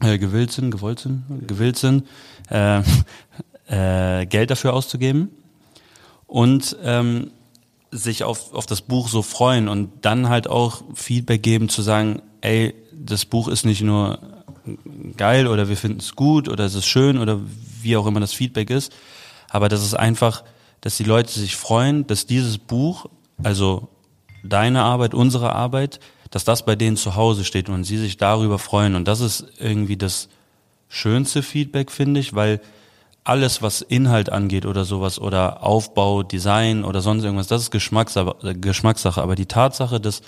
[0.00, 2.06] äh, gewillt sind, gewollt sind, gewillt sind,
[2.50, 2.82] äh,
[4.20, 5.30] äh, Geld dafür auszugeben
[6.26, 7.30] und ähm,
[7.90, 12.20] sich auf, auf das Buch so freuen und dann halt auch Feedback geben, zu sagen,
[12.40, 14.18] ey, das Buch ist nicht nur
[15.16, 17.40] geil oder wir finden es gut oder es ist schön oder
[17.80, 18.92] wie auch immer das Feedback ist,
[19.48, 20.42] aber das ist einfach,
[20.80, 23.06] dass die Leute sich freuen, dass dieses Buch,
[23.42, 23.88] also
[24.42, 28.58] deine Arbeit, unsere Arbeit, dass das bei denen zu Hause steht und sie sich darüber
[28.58, 28.94] freuen.
[28.94, 30.28] Und das ist irgendwie das
[30.88, 32.60] schönste Feedback, finde ich, weil
[33.24, 38.36] alles, was Inhalt angeht oder sowas oder Aufbau, Design oder sonst irgendwas, das ist Geschmackssache,
[38.42, 39.20] äh, Geschmackssache.
[39.20, 40.22] Aber die Tatsache, dass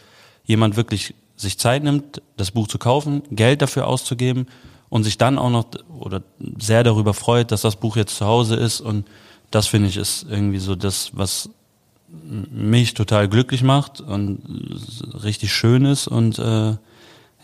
[0.45, 4.47] jemand wirklich sich Zeit nimmt, das Buch zu kaufen, Geld dafür auszugeben
[4.89, 6.23] und sich dann auch noch oder
[6.59, 9.07] sehr darüber freut, dass das Buch jetzt zu Hause ist und
[9.51, 11.51] das finde ich ist irgendwie so das, was
[12.51, 14.41] mich total glücklich macht und
[15.23, 16.77] richtig schön ist und äh,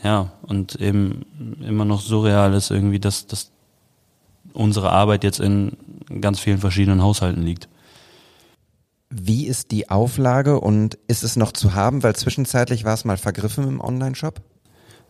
[0.02, 1.24] ja, und eben
[1.66, 3.50] immer noch surreal ist irgendwie, dass, dass
[4.52, 5.76] unsere Arbeit jetzt in
[6.20, 7.68] ganz vielen verschiedenen Haushalten liegt.
[9.10, 12.02] Wie ist die Auflage und ist es noch zu haben?
[12.02, 14.42] Weil zwischenzeitlich war es mal vergriffen im Online-Shop?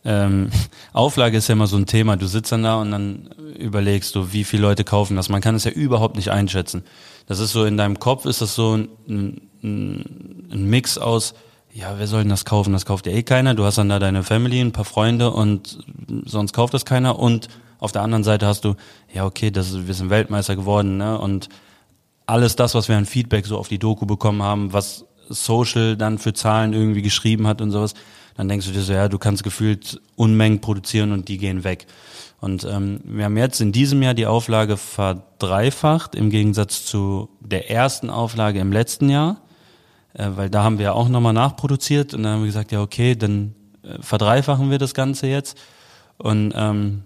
[0.04, 0.50] Ähm,
[0.92, 2.16] Auflage ist ja immer so ein Thema.
[2.16, 5.28] Du sitzt dann da und dann überlegst du, wie viele Leute kaufen das.
[5.28, 6.84] Man kann es ja überhaupt nicht einschätzen.
[7.26, 11.34] Das ist so in deinem Kopf ist das so ein, ein, ein Mix aus,
[11.72, 12.72] ja, wer soll denn das kaufen?
[12.72, 13.54] Das kauft ja eh keiner.
[13.54, 15.80] Du hast dann da deine Family, ein paar Freunde und
[16.24, 17.18] sonst kauft das keiner.
[17.18, 17.48] Und
[17.80, 18.76] auf der anderen Seite hast du,
[19.12, 21.18] ja, okay, das ist, wir sind Weltmeister geworden, ne?
[21.18, 21.48] Und
[22.26, 26.18] alles das, was wir an Feedback so auf die Doku bekommen haben, was Social dann
[26.18, 27.94] für Zahlen irgendwie geschrieben hat und sowas,
[28.36, 31.86] dann denkst du dir so, ja, du kannst gefühlt Unmengen produzieren und die gehen weg.
[32.40, 37.70] Und ähm, wir haben jetzt in diesem Jahr die Auflage verdreifacht im Gegensatz zu der
[37.70, 39.40] ersten Auflage im letzten Jahr,
[40.12, 43.14] äh, weil da haben wir auch nochmal nachproduziert und dann haben wir gesagt, ja okay,
[43.14, 45.58] dann äh, verdreifachen wir das Ganze jetzt.
[46.18, 47.04] Und ähm,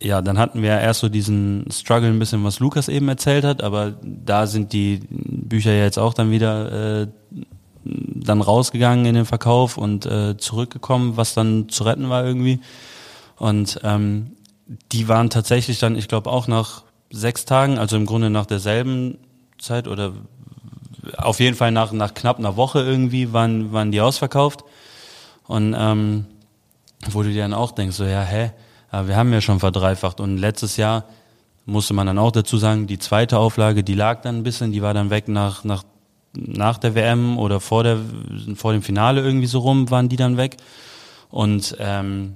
[0.00, 3.62] ja, dann hatten wir erst so diesen Struggle ein bisschen, was Lukas eben erzählt hat,
[3.62, 7.06] aber da sind die Bücher ja jetzt auch dann wieder äh,
[7.84, 12.60] dann rausgegangen in den Verkauf und äh, zurückgekommen, was dann zu retten war irgendwie.
[13.36, 14.36] Und ähm,
[14.92, 19.18] die waren tatsächlich dann, ich glaube, auch nach sechs Tagen, also im Grunde nach derselben
[19.58, 20.12] Zeit oder
[21.16, 24.64] auf jeden Fall nach, nach knapp einer Woche irgendwie waren, waren die ausverkauft.
[25.46, 26.26] Und ähm,
[27.10, 28.52] wo du dir dann auch denkst, so ja, hä,
[28.92, 30.20] wir haben ja schon verdreifacht.
[30.20, 31.04] Und letztes Jahr
[31.64, 34.82] musste man dann auch dazu sagen, die zweite Auflage, die lag dann ein bisschen, die
[34.82, 35.82] war dann weg nach, nach
[36.34, 37.98] nach der WM oder vor, der,
[38.54, 40.56] vor dem Finale irgendwie so rum, waren die dann weg.
[41.30, 42.34] Und ähm,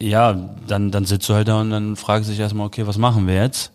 [0.00, 0.32] ja,
[0.66, 3.26] dann, dann sitzt du halt da und dann fragst du dich erstmal, okay, was machen
[3.26, 3.72] wir jetzt?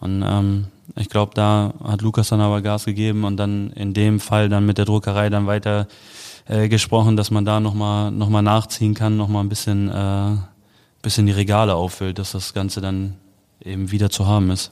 [0.00, 0.66] Und ähm,
[0.96, 4.66] ich glaube, da hat Lukas dann aber Gas gegeben und dann in dem Fall dann
[4.66, 5.88] mit der Druckerei dann weiter
[6.46, 10.36] äh, gesprochen, dass man da nochmal noch mal nachziehen kann, nochmal ein bisschen, äh,
[11.00, 13.14] bisschen die Regale auffüllt, dass das Ganze dann
[13.64, 14.70] eben wieder zu haben ist.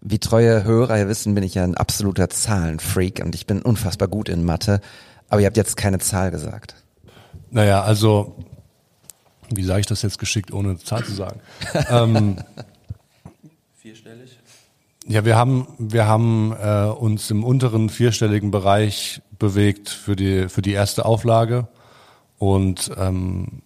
[0.00, 4.28] Wie treue Hörer wissen, bin ich ja ein absoluter Zahlenfreak und ich bin unfassbar gut
[4.28, 4.80] in Mathe.
[5.28, 6.74] Aber ihr habt jetzt keine Zahl gesagt.
[7.50, 8.36] Naja, also,
[9.50, 11.40] wie sage ich das jetzt geschickt, ohne eine Zahl zu sagen?
[11.90, 12.36] ähm,
[13.76, 14.38] Vierstellig?
[15.08, 20.60] ja, wir haben, wir haben äh, uns im unteren vierstelligen Bereich bewegt für die, für
[20.60, 21.66] die erste Auflage.
[22.38, 23.62] Und ähm,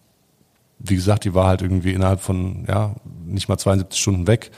[0.79, 4.51] wie gesagt, die war halt irgendwie innerhalb von ja, nicht mal 72 Stunden weg.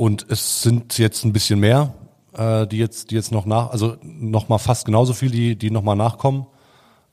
[0.00, 1.92] Und es sind jetzt ein bisschen mehr,
[2.32, 5.70] äh, die jetzt, die jetzt noch nach, also noch mal fast genauso viel, die, die
[5.70, 6.46] noch mal nachkommen.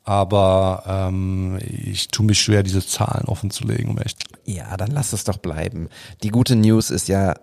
[0.06, 4.24] Aber ähm, ich tue mich schwer, diese Zahlen offen zu legen, um echt.
[4.46, 5.90] Ja, dann lasst es doch bleiben.
[6.24, 7.34] Die gute News ist ja,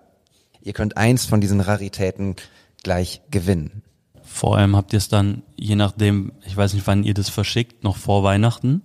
[0.62, 2.36] ihr könnt eins von diesen Raritäten
[2.82, 3.82] gleich gewinnen.
[4.22, 7.84] Vor allem habt ihr es dann, je nachdem, ich weiß nicht, wann ihr das verschickt,
[7.84, 8.82] noch vor Weihnachten.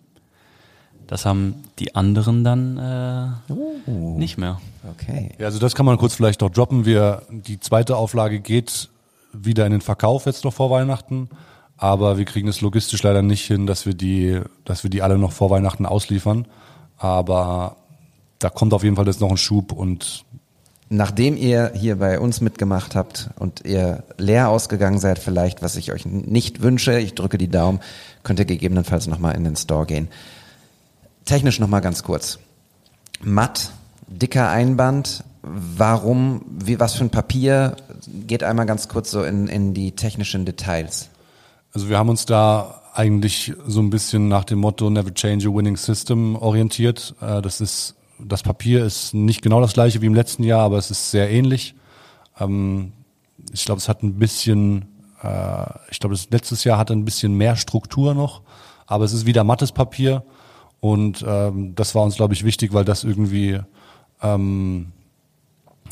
[1.10, 4.62] Das haben die anderen dann äh, nicht mehr.
[4.92, 5.32] Okay.
[5.40, 6.86] Ja, also das kann man kurz vielleicht noch droppen.
[6.86, 8.90] Wir, die zweite Auflage geht
[9.34, 11.30] wieder in den Verkauf jetzt noch vor Weihnachten.
[11.78, 15.18] Aber wir kriegen es logistisch leider nicht hin, dass wir die, dass wir die alle
[15.18, 16.46] noch vor Weihnachten ausliefern.
[17.00, 17.78] Aber
[18.38, 20.26] da kommt auf jeden Fall jetzt noch ein Schub und
[20.92, 25.92] Nachdem ihr hier bei uns mitgemacht habt und ihr leer ausgegangen seid, vielleicht, was ich
[25.92, 27.80] euch nicht wünsche, ich drücke die Daumen,
[28.24, 30.08] könnt ihr gegebenenfalls nochmal in den Store gehen.
[31.30, 32.40] Technisch nochmal ganz kurz.
[33.22, 33.72] Matt,
[34.08, 37.76] dicker Einband, warum, wie, was für ein Papier,
[38.26, 41.10] geht einmal ganz kurz so in, in die technischen Details.
[41.72, 45.54] Also wir haben uns da eigentlich so ein bisschen nach dem Motto Never Change a
[45.54, 47.14] Winning System orientiert.
[47.22, 50.80] Äh, Das ist, das Papier ist nicht genau das gleiche wie im letzten Jahr, aber
[50.80, 51.76] es ist sehr ähnlich.
[52.40, 52.92] Ähm,
[53.54, 54.88] Ich glaube, es hat ein bisschen,
[55.22, 58.42] äh, ich glaube, das letztes Jahr hatte ein bisschen mehr Struktur noch,
[58.88, 60.24] aber es ist wieder mattes Papier
[60.80, 63.60] und ähm, das war uns, glaube ich, wichtig, weil das irgendwie
[64.22, 64.92] ähm,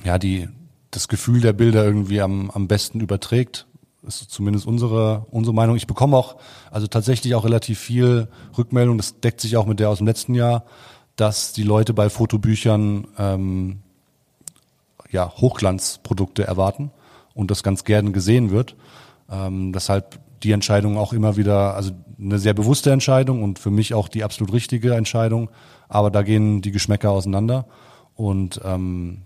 [0.04, 0.47] ja die
[0.91, 3.67] das Gefühl der Bilder irgendwie am, am besten überträgt.
[4.06, 5.76] ist zumindest unsere unsere Meinung.
[5.76, 6.38] Ich bekomme auch
[6.71, 8.97] also tatsächlich auch relativ viel Rückmeldung.
[8.97, 10.63] Das deckt sich auch mit der aus dem letzten Jahr,
[11.15, 13.80] dass die Leute bei Fotobüchern ähm,
[15.12, 16.91] ja Hochglanzprodukte erwarten
[17.34, 18.76] und das ganz gerne gesehen wird.
[19.30, 23.93] Ähm, deshalb die Entscheidung auch immer wieder, also eine sehr bewusste Entscheidung und für mich
[23.93, 25.50] auch die absolut richtige Entscheidung.
[25.89, 27.65] Aber da gehen die Geschmäcker auseinander
[28.15, 29.21] und ähm,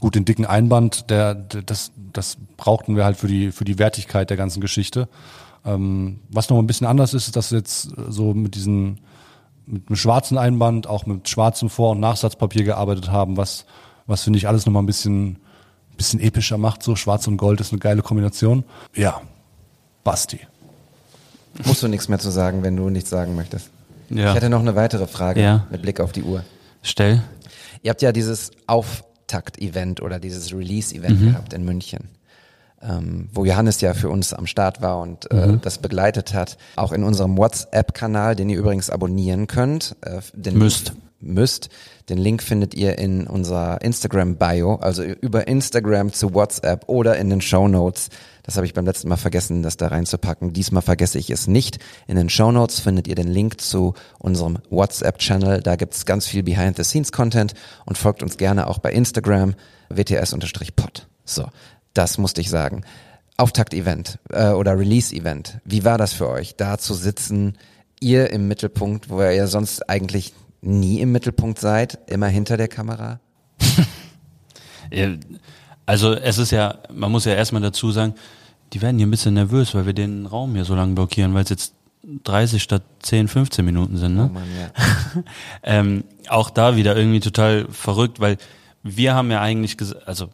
[0.00, 3.78] gut, den dicken Einband, der, der das, das brauchten wir halt für die für die
[3.78, 5.08] Wertigkeit der ganzen Geschichte.
[5.64, 9.00] Ähm, was noch ein bisschen anders ist, ist, dass wir jetzt so mit diesen
[9.66, 13.64] mit einem schwarzen Einband, auch mit schwarzem Vor- und Nachsatzpapier gearbeitet haben, was
[14.06, 15.38] was finde ich alles noch mal ein bisschen
[15.96, 16.82] bisschen epischer macht.
[16.82, 18.64] So Schwarz und Gold ist eine geile Kombination.
[18.94, 19.22] Ja,
[20.04, 20.40] Basti.
[21.64, 23.70] Musst du nichts mehr zu sagen, wenn du nichts sagen möchtest.
[24.10, 24.28] Ja.
[24.30, 25.66] Ich hätte noch eine weitere Frage Ja.
[25.70, 26.44] mit Blick auf die Uhr.
[26.82, 27.22] Stell.
[27.82, 32.08] Ihr habt ja dieses Auftakt-Event oder dieses Release-Event gehabt in München,
[32.82, 36.56] ähm, wo Johannes ja für uns am Start war und äh, das begleitet hat.
[36.76, 39.96] Auch in unserem WhatsApp-Kanal, den ihr übrigens abonnieren könnt.
[40.02, 40.92] Äh, den Müsst.
[41.24, 41.68] Müsst.
[42.08, 47.40] Den Link findet ihr in unserer Instagram-Bio, also über Instagram zu WhatsApp oder in den
[47.40, 48.10] Show Notes.
[48.42, 50.52] Das habe ich beim letzten Mal vergessen, das da reinzupacken.
[50.52, 51.78] Diesmal vergesse ich es nicht.
[52.06, 55.62] In den Show Notes findet ihr den Link zu unserem WhatsApp-Channel.
[55.62, 57.54] Da gibt's ganz viel Behind-the-Scenes-Content
[57.86, 59.54] und folgt uns gerne auch bei Instagram,
[59.88, 61.06] wts-pod.
[61.24, 61.48] So,
[61.94, 62.84] das musste ich sagen.
[63.38, 65.60] Auftakt-Event äh, oder Release-Event.
[65.64, 67.56] Wie war das für euch, da zu sitzen,
[68.00, 72.68] ihr im Mittelpunkt, wo ihr ja sonst eigentlich nie im Mittelpunkt seid, immer hinter der
[72.68, 73.20] Kamera?
[75.86, 78.14] Also es ist ja, man muss ja erstmal dazu sagen,
[78.72, 81.44] die werden hier ein bisschen nervös, weil wir den Raum hier so lange blockieren, weil
[81.44, 81.74] es jetzt
[82.24, 84.14] 30 statt 10, 15 Minuten sind.
[84.14, 84.30] Ne?
[84.30, 85.22] Oh Mann, ja.
[85.62, 88.36] ähm, auch da wieder irgendwie total verrückt, weil
[88.82, 90.28] wir haben ja eigentlich gesagt, also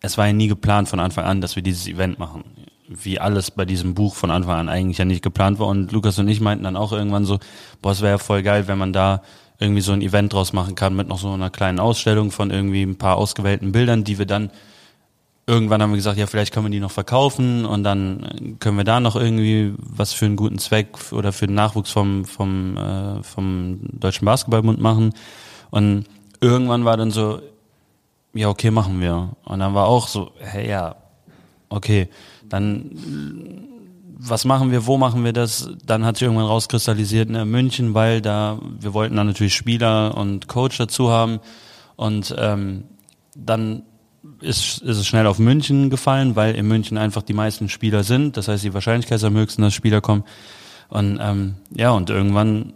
[0.00, 2.44] es war ja nie geplant von Anfang an, dass wir dieses Event machen.
[2.88, 5.66] Wie alles bei diesem Buch von Anfang an eigentlich ja nicht geplant war.
[5.66, 7.38] Und Lukas und ich meinten dann auch irgendwann so,
[7.82, 9.22] boah, es wäre ja voll geil, wenn man da
[9.58, 12.82] irgendwie so ein Event draus machen kann mit noch so einer kleinen Ausstellung von irgendwie
[12.82, 14.50] ein paar ausgewählten Bildern, die wir dann
[15.48, 18.84] irgendwann haben wir gesagt, ja, vielleicht können wir die noch verkaufen und dann können wir
[18.84, 23.22] da noch irgendwie was für einen guten Zweck oder für den Nachwuchs vom, vom, äh,
[23.22, 25.14] vom Deutschen Basketballbund machen.
[25.70, 26.04] Und
[26.42, 27.40] irgendwann war dann so,
[28.34, 29.30] ja, okay, machen wir.
[29.44, 30.96] Und dann war auch so, hey, ja,
[31.70, 32.08] okay,
[32.46, 32.90] dann
[34.18, 35.70] was machen wir, wo machen wir das?
[35.86, 40.48] Dann hat sich irgendwann rauskristallisiert in München, weil da, wir wollten dann natürlich Spieler und
[40.48, 41.38] Coach dazu haben.
[41.94, 42.84] Und ähm,
[43.36, 43.84] dann
[44.40, 48.36] ist, ist es schnell auf München gefallen, weil in München einfach die meisten Spieler sind.
[48.36, 50.24] Das heißt, die Wahrscheinlichkeit ist am höchsten, dass Spieler kommen.
[50.88, 52.72] Und ähm, ja, und irgendwann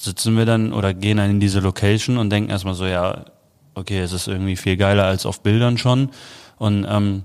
[0.00, 3.26] sitzen wir dann oder gehen dann in diese Location und denken erstmal so, ja,
[3.74, 6.10] okay, es ist irgendwie viel geiler als auf Bildern schon.
[6.56, 7.24] Und ähm,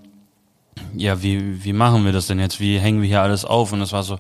[0.96, 2.60] ja, wie, wie machen wir das denn jetzt?
[2.60, 3.74] Wie hängen wir hier alles auf?
[3.74, 4.18] Und es war so,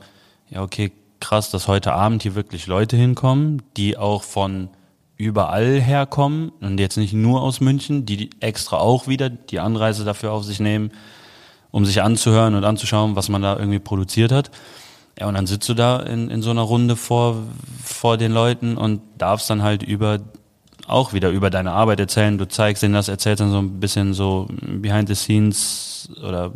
[0.49, 4.69] ja, okay, krass, dass heute Abend hier wirklich Leute hinkommen, die auch von
[5.17, 10.31] überall herkommen und jetzt nicht nur aus München, die extra auch wieder die Anreise dafür
[10.31, 10.91] auf sich nehmen,
[11.71, 14.51] um sich anzuhören und anzuschauen, was man da irgendwie produziert hat.
[15.19, 17.37] Ja, und dann sitzt du da in, in so einer Runde vor,
[17.83, 20.19] vor den Leuten und darfst dann halt über
[20.87, 22.37] auch wieder über deine Arbeit erzählen.
[22.37, 26.53] Du zeigst ihnen das, erzählst dann so ein bisschen so behind the scenes oder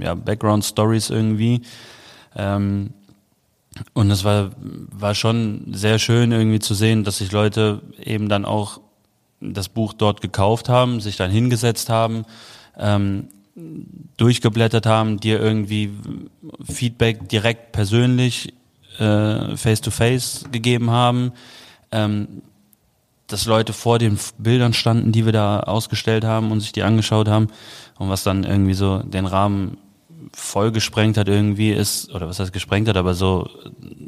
[0.00, 1.62] ja, Background Stories irgendwie.
[2.36, 2.90] Ähm,
[3.92, 8.44] und es war, war schon sehr schön irgendwie zu sehen, dass sich Leute eben dann
[8.44, 8.80] auch
[9.40, 12.24] das Buch dort gekauft haben, sich dann hingesetzt haben,
[12.78, 13.28] ähm,
[14.16, 15.90] durchgeblättert haben, dir irgendwie
[16.68, 18.54] Feedback direkt persönlich
[18.98, 21.32] äh, face to face gegeben haben,
[21.90, 22.42] ähm,
[23.32, 27.28] dass Leute vor den Bildern standen, die wir da ausgestellt haben und sich die angeschaut
[27.28, 27.48] haben
[27.98, 29.78] und was dann irgendwie so den Rahmen
[30.32, 33.48] voll gesprengt hat irgendwie ist, oder was heißt gesprengt hat, aber so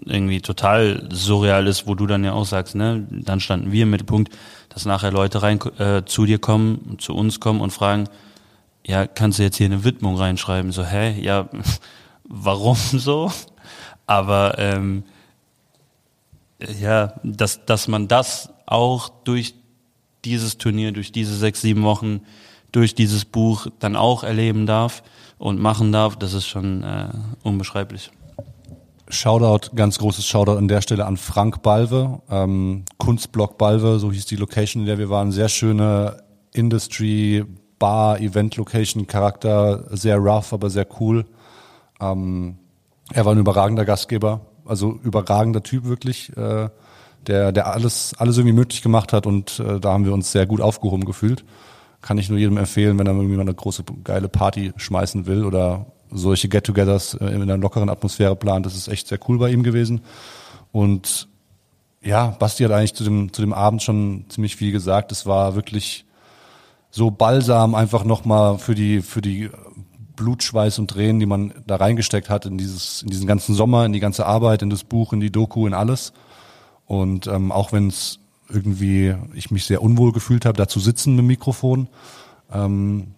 [0.05, 3.91] irgendwie total surreal ist, wo du dann ja auch sagst, ne, dann standen wir im
[3.91, 4.33] Mittelpunkt,
[4.69, 8.09] dass nachher Leute rein äh, zu dir kommen, zu uns kommen und fragen,
[8.87, 10.73] ja, kannst du jetzt hier eine Widmung reinschreiben?
[10.73, 11.49] So, hä, ja,
[12.25, 13.33] warum so?
[14.07, 15.05] Aber ähm,
[16.81, 19.55] ja, dass, dass man das auch durch
[20.25, 22.23] dieses Turnier, durch diese sechs, sieben Wochen,
[22.73, 25.03] durch dieses Buch dann auch erleben darf
[25.39, 27.09] und machen darf, das ist schon äh,
[27.43, 28.11] unbeschreiblich.
[29.09, 34.25] Shoutout, ganz großes Shoutout an der Stelle an Frank Balve, ähm, Kunstblock Balve, so hieß
[34.25, 35.33] die Location, in der wir waren.
[35.33, 36.23] Sehr schöne
[36.55, 37.45] Industry,
[37.79, 41.27] Bar, Event Location, Charakter, sehr rough, aber sehr cool.
[42.01, 42.57] Ähm,
[43.13, 46.71] er war ein überragender Gastgeber, also überragender Typ wirklich, äh,
[47.27, 50.47] der, der alles, alles irgendwie möglich gemacht hat und äh, da haben wir uns sehr
[50.47, 51.45] gut aufgehoben gefühlt.
[52.01, 55.45] Kann ich nur jedem empfehlen, wenn er irgendwie mal eine große, geile Party schmeißen will
[55.45, 58.67] oder solche Get-togethers äh, in einer lockeren Atmosphäre plant.
[58.67, 60.01] Das ist echt sehr cool bei ihm gewesen.
[60.73, 61.29] Und
[62.03, 65.13] ja, Basti hat eigentlich zu dem, zu dem Abend schon ziemlich viel gesagt.
[65.13, 66.05] Es war wirklich
[66.91, 69.51] so balsam einfach nochmal für die, für die
[70.17, 73.93] Blutschweiß und Tränen, die man da reingesteckt hat in dieses, in diesen ganzen Sommer, in
[73.93, 76.13] die ganze Arbeit, in das Buch, in die Doku, in alles.
[76.87, 78.19] Und ähm, auch wenn es
[78.49, 81.89] irgendwie ich mich sehr unwohl gefühlt habe, da zu sitzen mit dem Mikrofon
[82.53, 83.15] ähm,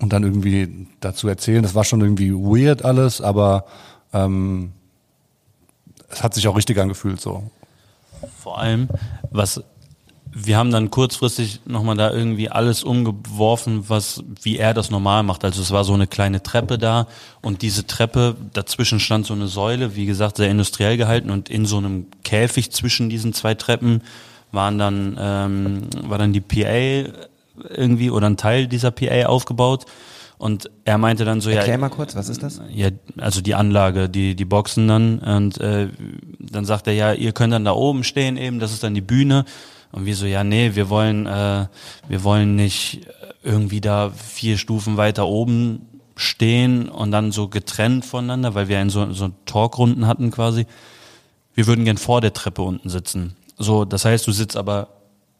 [0.00, 1.62] und dann irgendwie dazu erzählen.
[1.62, 3.64] Das war schon irgendwie weird alles, aber
[4.12, 4.72] ähm,
[6.10, 7.50] es hat sich auch richtig angefühlt so.
[8.38, 8.88] Vor allem,
[9.30, 9.62] was
[10.34, 15.44] wir haben dann kurzfristig nochmal da irgendwie alles umgeworfen, was, wie er das normal macht.
[15.44, 17.06] Also es war so eine kleine Treppe da
[17.40, 21.66] und diese Treppe, dazwischen stand so eine Säule, wie gesagt, sehr industriell gehalten und in
[21.66, 24.02] so einem Käfig zwischen diesen zwei Treppen
[24.50, 27.12] waren dann, ähm, war dann die PA
[27.70, 29.86] irgendwie oder ein Teil dieser PA aufgebaut.
[30.36, 31.72] Und er meinte dann so, Erklär ja.
[31.72, 32.60] Erklär mal kurz, was ist das?
[32.72, 35.18] Ja, also die Anlage, die, die Boxen dann.
[35.20, 35.88] Und äh,
[36.38, 39.00] dann sagt er, ja, ihr könnt dann da oben stehen eben, das ist dann die
[39.00, 39.44] Bühne.
[39.94, 41.66] Und wir so, ja, nee, wir wollen, äh,
[42.08, 43.06] wir wollen nicht
[43.44, 48.90] irgendwie da vier Stufen weiter oben stehen und dann so getrennt voneinander, weil wir in
[48.90, 50.66] so, so Talkrunden hatten quasi.
[51.54, 53.36] Wir würden gern vor der Treppe unten sitzen.
[53.56, 54.88] So, das heißt, du sitzt aber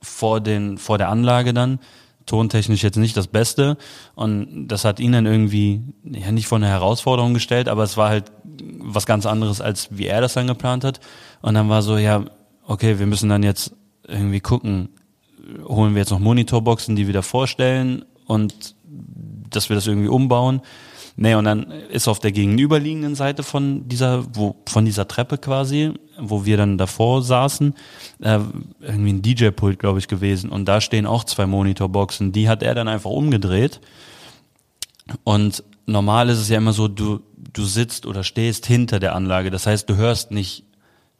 [0.01, 1.81] vor den, vor der Anlage dann,
[2.25, 3.77] tontechnisch jetzt nicht das Beste.
[4.15, 8.09] Und das hat ihn dann irgendwie, ja, nicht vor eine Herausforderung gestellt, aber es war
[8.09, 8.31] halt
[8.79, 11.01] was ganz anderes, als wie er das dann geplant hat.
[11.43, 12.25] Und dann war so, ja,
[12.69, 13.75] okay, wir müssen dann jetzt
[14.07, 14.89] irgendwie gucken,
[15.65, 18.75] holen wir jetzt noch Monitorboxen, die wir da vorstellen und
[19.51, 20.61] dass wir das irgendwie umbauen.
[21.17, 25.93] Nee, und dann ist auf der gegenüberliegenden Seite von dieser, wo, von dieser Treppe quasi,
[26.19, 27.75] wo wir dann davor saßen,
[28.21, 28.41] äh,
[28.81, 30.51] irgendwie ein DJ-Pult, glaube ich, gewesen.
[30.51, 32.33] Und da stehen auch zwei Monitorboxen.
[32.33, 33.81] Die hat er dann einfach umgedreht.
[35.23, 39.51] Und normal ist es ja immer so, du, du sitzt oder stehst hinter der Anlage.
[39.51, 40.64] Das heißt, du hörst nicht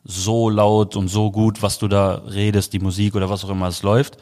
[0.05, 3.69] so laut und so gut, was du da redest, die Musik oder was auch immer
[3.69, 4.19] es läuft.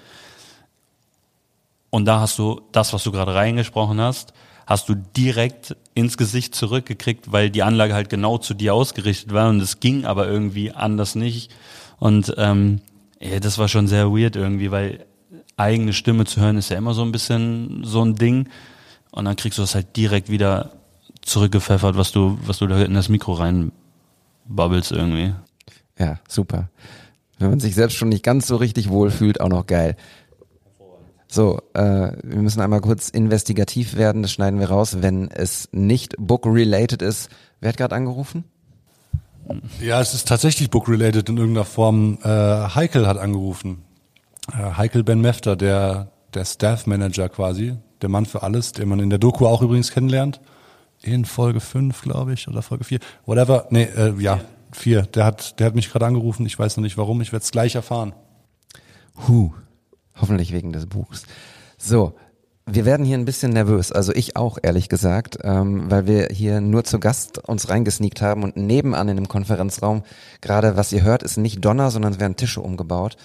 [1.91, 4.33] Und da hast du das, was du gerade reingesprochen hast,
[4.67, 9.51] hast du direkt ins Gesicht zurückgekriegt, weil die Anlage halt genau zu dir ausgerichtet war
[9.51, 11.53] und es ging aber irgendwie anders nicht.
[11.99, 12.81] Und ähm,
[13.21, 15.05] ja, das war schon sehr weird irgendwie, weil
[15.57, 18.49] eigene Stimme zu hören ist ja immer so ein bisschen so ein Ding.
[19.11, 20.73] Und dann kriegst du das halt direkt wieder
[21.21, 25.35] zurückgepfeffert, was du, was du da in das Mikro reinbabbelst irgendwie.
[26.03, 26.69] Ja, super.
[27.39, 29.97] Wenn man sich selbst schon nicht ganz so richtig wohlfühlt, auch noch geil.
[31.29, 36.17] So, äh, wir müssen einmal kurz investigativ werden, das schneiden wir raus, wenn es nicht
[36.19, 37.31] book-related ist.
[37.61, 38.45] Wer hat gerade angerufen?
[39.81, 42.19] Ja, es ist tatsächlich book-related in irgendeiner Form.
[42.23, 43.83] Äh, Heikel hat angerufen.
[44.53, 48.99] Äh, Heikel Ben Mefter, der, der Staff Manager quasi, der Mann für alles, den man
[48.99, 50.41] in der Doku auch übrigens kennenlernt.
[51.01, 52.99] In Folge 5, glaube ich, oder Folge 4.
[53.25, 53.67] Whatever.
[53.71, 54.41] Nee, äh, ja,
[54.73, 55.03] Vier.
[55.03, 56.47] Der hat, der hat mich gerade angerufen.
[56.47, 57.21] Ich weiß noch nicht warum.
[57.21, 58.15] Ich werde es gleich erfahren.
[59.29, 59.53] Huh.
[60.21, 61.25] Hoffentlich wegen des Buchs.
[61.79, 62.15] So,
[62.67, 66.61] wir werden hier ein bisschen nervös, also ich auch ehrlich gesagt, ähm, weil wir hier
[66.61, 70.05] nur zu Gast uns reingesneakt haben und nebenan in dem Konferenzraum
[70.41, 73.17] gerade, was ihr hört, ist nicht Donner, sondern es werden Tische umgebaut.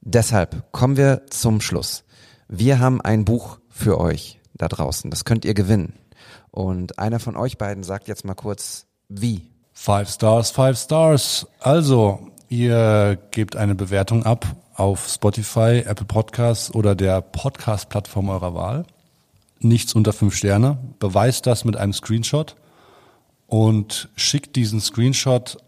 [0.00, 2.04] Deshalb kommen wir zum Schluss.
[2.46, 5.10] Wir haben ein Buch für euch da draußen.
[5.10, 5.94] Das könnt ihr gewinnen.
[6.50, 9.50] Und einer von euch beiden sagt jetzt mal kurz, wie.
[9.74, 11.46] Five Stars, Five Stars.
[11.60, 18.86] Also, ihr gebt eine Bewertung ab auf Spotify, Apple Podcasts oder der Podcast-Plattform eurer Wahl.
[19.58, 20.78] Nichts unter fünf Sterne.
[21.00, 22.56] Beweist das mit einem Screenshot
[23.46, 25.58] und schickt diesen Screenshot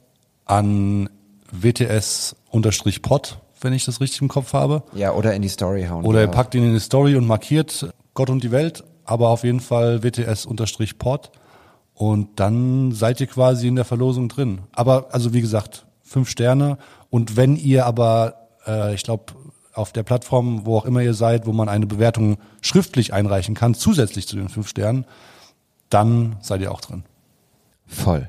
[0.45, 1.11] an
[1.51, 4.83] WTS-Pod, wenn ich das richtig im Kopf habe.
[4.95, 6.05] Ja, oder in die Story hauen.
[6.05, 9.45] Oder ihr packt ihn in die Story und markiert Gott und die Welt, aber auf
[9.45, 11.31] jeden Fall WTS-Pod.
[11.97, 14.61] Und dann seid ihr quasi in der Verlosung drin.
[14.73, 16.77] Aber, also wie gesagt, fünf Sterne.
[17.09, 19.33] Und wenn ihr aber, äh, ich glaube,
[19.73, 23.73] auf der Plattform, wo auch immer ihr seid, wo man eine Bewertung schriftlich einreichen kann,
[23.73, 25.07] zusätzlich zu den fünf Sternen,
[25.89, 27.05] dann seid ihr auch drin.
[27.87, 28.29] Voll.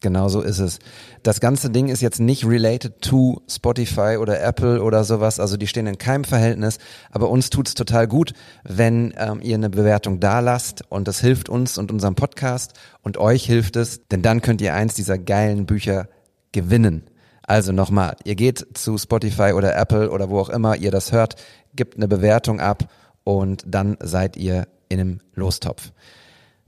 [0.00, 0.78] Genau so ist es.
[1.22, 5.40] Das ganze Ding ist jetzt nicht related to Spotify oder Apple oder sowas.
[5.40, 6.78] Also die stehen in keinem Verhältnis.
[7.10, 8.32] Aber uns tut's total gut,
[8.62, 10.82] wenn ähm, ihr eine Bewertung da lasst.
[10.88, 12.74] Und das hilft uns und unserem Podcast.
[13.02, 14.06] Und euch hilft es.
[14.08, 16.08] Denn dann könnt ihr eins dieser geilen Bücher
[16.52, 17.04] gewinnen.
[17.42, 21.36] Also nochmal, ihr geht zu Spotify oder Apple oder wo auch immer ihr das hört,
[21.74, 22.92] gebt eine Bewertung ab
[23.24, 25.92] und dann seid ihr in einem Lostopf.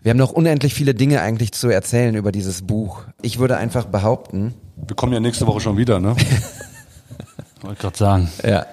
[0.03, 3.03] Wir haben noch unendlich viele Dinge eigentlich zu erzählen über dieses Buch.
[3.21, 6.17] Ich würde einfach behaupten, Wir kommen ja nächste Woche schon wieder, ne?
[7.61, 8.31] Wollte gerade sagen.
[8.43, 8.67] ja,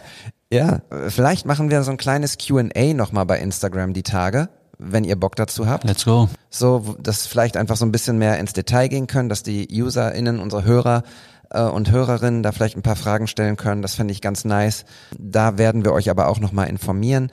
[0.49, 4.47] ja, vielleicht machen wir so ein kleines Q&A nochmal bei Instagram die Tage,
[4.77, 5.83] wenn ihr Bock dazu habt.
[5.83, 6.29] Let's go.
[6.49, 10.39] So, dass vielleicht einfach so ein bisschen mehr ins Detail gehen können, dass die UserInnen,
[10.39, 11.03] unsere Hörer
[11.49, 13.81] äh, und Hörerinnen da vielleicht ein paar Fragen stellen können.
[13.81, 14.85] Das fände ich ganz nice.
[15.19, 17.29] Da werden wir euch aber auch nochmal informieren.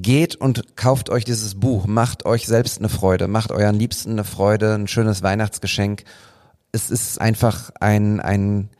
[0.00, 4.24] Geht und kauft euch dieses Buch, macht euch selbst eine Freude, macht euren Liebsten eine
[4.24, 6.04] Freude, ein schönes Weihnachtsgeschenk.
[6.70, 8.70] Es ist einfach ein, ein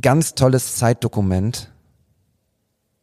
[0.00, 1.70] ganz tolles Zeitdokument,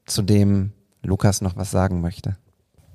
[0.07, 0.71] zu dem
[1.03, 2.37] Lukas noch was sagen möchte.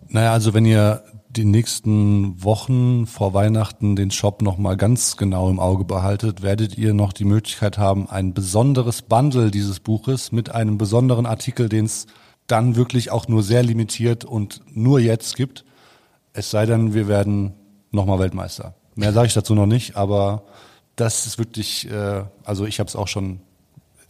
[0.09, 5.61] Naja, also wenn ihr die nächsten Wochen vor Weihnachten den Shop nochmal ganz genau im
[5.61, 10.79] Auge behaltet, werdet ihr noch die Möglichkeit haben, ein besonderes Bundle dieses Buches mit einem
[10.79, 12.07] besonderen Artikel, den es
[12.47, 15.65] dann wirklich auch nur sehr limitiert und nur jetzt gibt.
[16.33, 17.55] Es sei denn, wir werden
[17.91, 18.75] nochmal Weltmeister.
[18.95, 20.45] Mehr sage ich dazu noch nicht, aber
[20.97, 23.41] das ist wirklich, äh, also ich habe es auch schon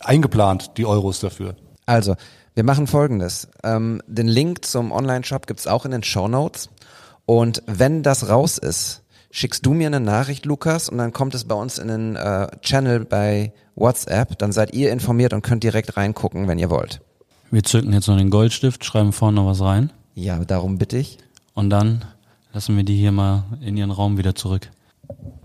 [0.00, 1.56] eingeplant, die Euros dafür.
[1.86, 2.16] Also,
[2.54, 3.48] wir machen folgendes.
[3.64, 6.70] Ähm, den Link zum Online-Shop gibt's auch in den Show Notes.
[7.26, 11.44] Und wenn das raus ist, schickst du mir eine Nachricht, Lukas, und dann kommt es
[11.44, 14.38] bei uns in den äh, Channel bei WhatsApp.
[14.38, 17.00] Dann seid ihr informiert und könnt direkt reingucken, wenn ihr wollt.
[17.50, 21.18] Wir zücken jetzt noch den Goldstift, schreiben vorne noch was rein Ja, darum bitte ich.
[21.54, 22.04] und dann
[22.52, 24.70] lassen wir die hier mal in ihren Raum wieder zurück.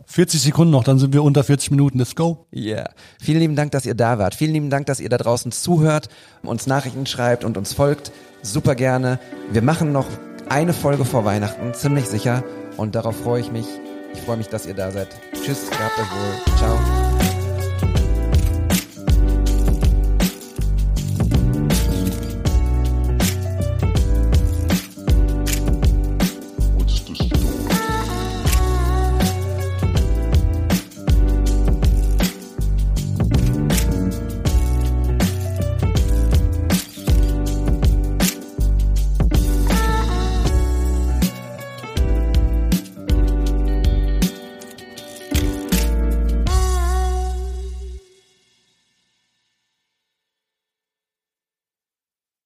[0.06, 1.98] 40 Sekunden noch, dann sind wir unter 40 Minuten.
[2.00, 2.46] Let's go.
[2.52, 2.76] Ja.
[2.76, 2.90] Yeah.
[3.22, 4.36] Vielen lieben Dank, dass ihr da wart.
[4.36, 6.10] Vielen lieben Dank, dass ihr da draußen zuhört,
[6.44, 8.12] uns Nachrichten schreibt und uns folgt.
[8.42, 9.20] Super gerne.
[9.52, 10.08] Wir machen noch
[10.50, 12.44] eine Folge vor Weihnachten, ziemlich sicher.
[12.76, 13.68] Und darauf freue ich mich.
[14.14, 15.08] Ich freue mich, dass ihr da seid.
[15.34, 16.58] Tschüss, gehabt euch wohl.
[16.58, 16.91] Ciao.